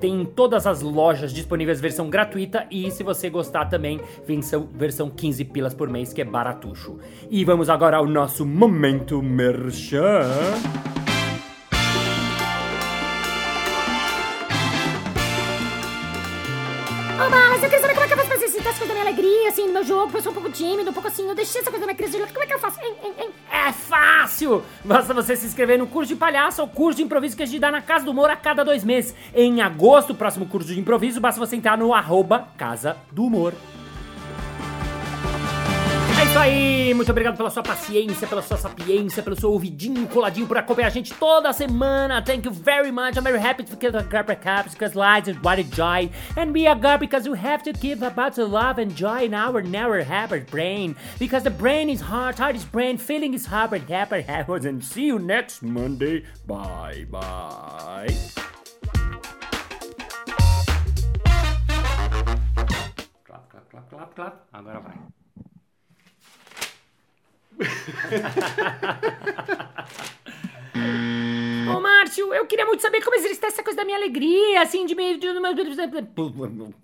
Tem 0.00 0.20
em 0.20 0.24
todas 0.24 0.66
as 0.66 0.80
lojas 0.80 1.32
disponíveis 1.32 1.80
versão 1.80 2.08
gratuita. 2.08 2.66
E 2.70 2.90
se 2.90 3.02
você 3.02 3.28
gostar 3.30 3.66
também, 3.66 4.00
versão, 4.26 4.68
versão 4.72 5.10
15 5.10 5.44
pilas 5.46 5.74
por 5.74 5.88
mês, 5.88 6.12
que 6.12 6.20
é 6.20 6.24
baratucho. 6.24 6.98
E 7.30 7.44
vamos 7.44 7.68
agora 7.68 7.96
ao 7.98 8.06
nosso 8.06 8.46
momento 8.46 9.22
merchan. 9.22 10.24
Assim, 19.46 19.66
no 19.66 19.72
meu 19.72 19.84
jogo, 19.84 20.16
eu 20.16 20.22
sou 20.22 20.32
um 20.32 20.34
pouco 20.34 20.50
tímido, 20.50 20.90
um 20.90 20.92
pouco 20.92 21.08
assim, 21.08 21.26
eu 21.28 21.34
deixei 21.34 21.60
essa 21.60 21.70
coisa 21.70 21.86
da 21.86 21.92
minha 21.92 21.96
criança, 21.96 22.32
como 22.32 22.44
é 22.44 22.46
que 22.46 22.54
eu 22.54 22.58
faço? 22.58 22.80
Hein, 22.80 22.94
hein, 23.02 23.14
hein? 23.18 23.30
É 23.50 23.72
fácil! 23.72 24.62
Basta 24.84 25.14
você 25.14 25.36
se 25.36 25.46
inscrever 25.46 25.78
no 25.78 25.86
curso 25.86 26.08
de 26.08 26.16
palhaço 26.16 26.62
ou 26.62 26.68
curso 26.68 26.96
de 26.96 27.02
improviso 27.02 27.36
que 27.36 27.42
a 27.42 27.46
gente 27.46 27.60
dá 27.60 27.70
na 27.70 27.82
Casa 27.82 28.04
do 28.04 28.10
Humor 28.10 28.30
a 28.30 28.36
cada 28.36 28.64
dois 28.64 28.84
meses. 28.84 29.14
Em 29.34 29.62
agosto, 29.62 30.14
próximo 30.14 30.46
curso 30.46 30.68
de 30.72 30.80
improviso, 30.80 31.20
basta 31.20 31.40
você 31.40 31.56
entrar 31.56 31.78
no 31.78 31.94
arroba 31.94 32.48
Casa 32.56 32.96
do 33.10 33.24
Humor. 33.24 33.54
É 36.24 36.26
isso 36.26 36.38
aí! 36.38 36.94
Muito 36.94 37.10
obrigado 37.10 37.36
pela 37.36 37.50
sua 37.50 37.62
paciência, 37.62 38.26
pela 38.26 38.40
sua 38.40 38.56
sapiência, 38.56 39.22
pelo 39.22 39.38
seu 39.38 39.50
ouvidinho 39.52 40.08
coladinho 40.08 40.46
por 40.46 40.56
acompanhar 40.56 40.86
a 40.86 40.90
gente 40.90 41.12
toda 41.12 41.52
semana. 41.52 42.22
Thank 42.22 42.46
you 42.46 42.52
very 42.52 42.90
much. 42.90 43.18
I'm 43.18 43.22
very 43.22 43.38
happy 43.38 43.62
to 43.62 43.76
give 43.78 43.94
a 43.94 44.02
Garber 44.02 44.34
Caps 44.34 44.72
because 44.72 44.96
life 44.96 45.30
is 45.30 45.36
what 45.42 45.60
a 45.60 45.64
joy. 45.64 46.08
And 46.34 46.52
we 46.54 46.66
are 46.66 46.74
Garber 46.74 47.00
because 47.06 47.26
you 47.26 47.34
have 47.34 47.62
to 47.64 47.74
give 47.74 48.02
about 48.02 48.36
the 48.36 48.46
love 48.46 48.80
and 48.80 48.96
joy 48.96 49.24
in 49.24 49.34
our 49.34 49.60
never 49.60 50.02
happy 50.02 50.40
brain. 50.40 50.96
Because 51.18 51.42
the 51.44 51.50
brain 51.50 51.90
is 51.90 52.00
heart, 52.00 52.38
heart 52.38 52.56
is 52.56 52.64
brain, 52.64 52.96
feeling 52.96 53.34
is 53.34 53.44
heart, 53.44 53.78
happy 53.86 54.22
happens. 54.22 54.64
And 54.64 54.82
see 54.82 55.04
you 55.04 55.18
next 55.18 55.62
Monday. 55.62 56.24
Bye 56.46 57.04
bye. 57.10 58.08
Clap, 63.26 63.50
clap, 63.50 63.70
clap, 63.70 63.90
clap, 63.90 64.14
clap. 64.14 64.46
Agora 64.54 64.80
vai. 64.80 65.23
Ô, 71.74 71.80
Márcio, 71.80 72.32
eu 72.34 72.46
queria 72.46 72.66
muito 72.66 72.82
saber 72.82 73.02
como 73.02 73.16
exercitar 73.16 73.50
essa 73.50 73.62
coisa 73.62 73.78
da 73.78 73.84
minha 73.84 73.96
alegria, 73.96 74.62
assim, 74.62 74.86
de 74.86 74.94
meio 74.94 75.18
de... 75.18 75.26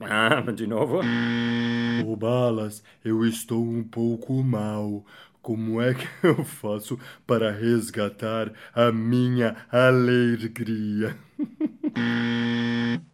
Ah, 0.02 0.40
de 0.52 0.66
novo. 0.66 1.00
Ô 2.06 2.16
Balas, 2.16 2.82
eu 3.04 3.24
estou 3.26 3.62
um 3.62 3.82
pouco 3.82 4.42
mal. 4.42 5.04
Como 5.42 5.80
é 5.80 5.94
que 5.94 6.06
eu 6.22 6.44
faço 6.44 6.98
para 7.26 7.50
resgatar 7.50 8.52
a 8.74 8.92
minha 8.92 9.56
alegria? 9.70 11.16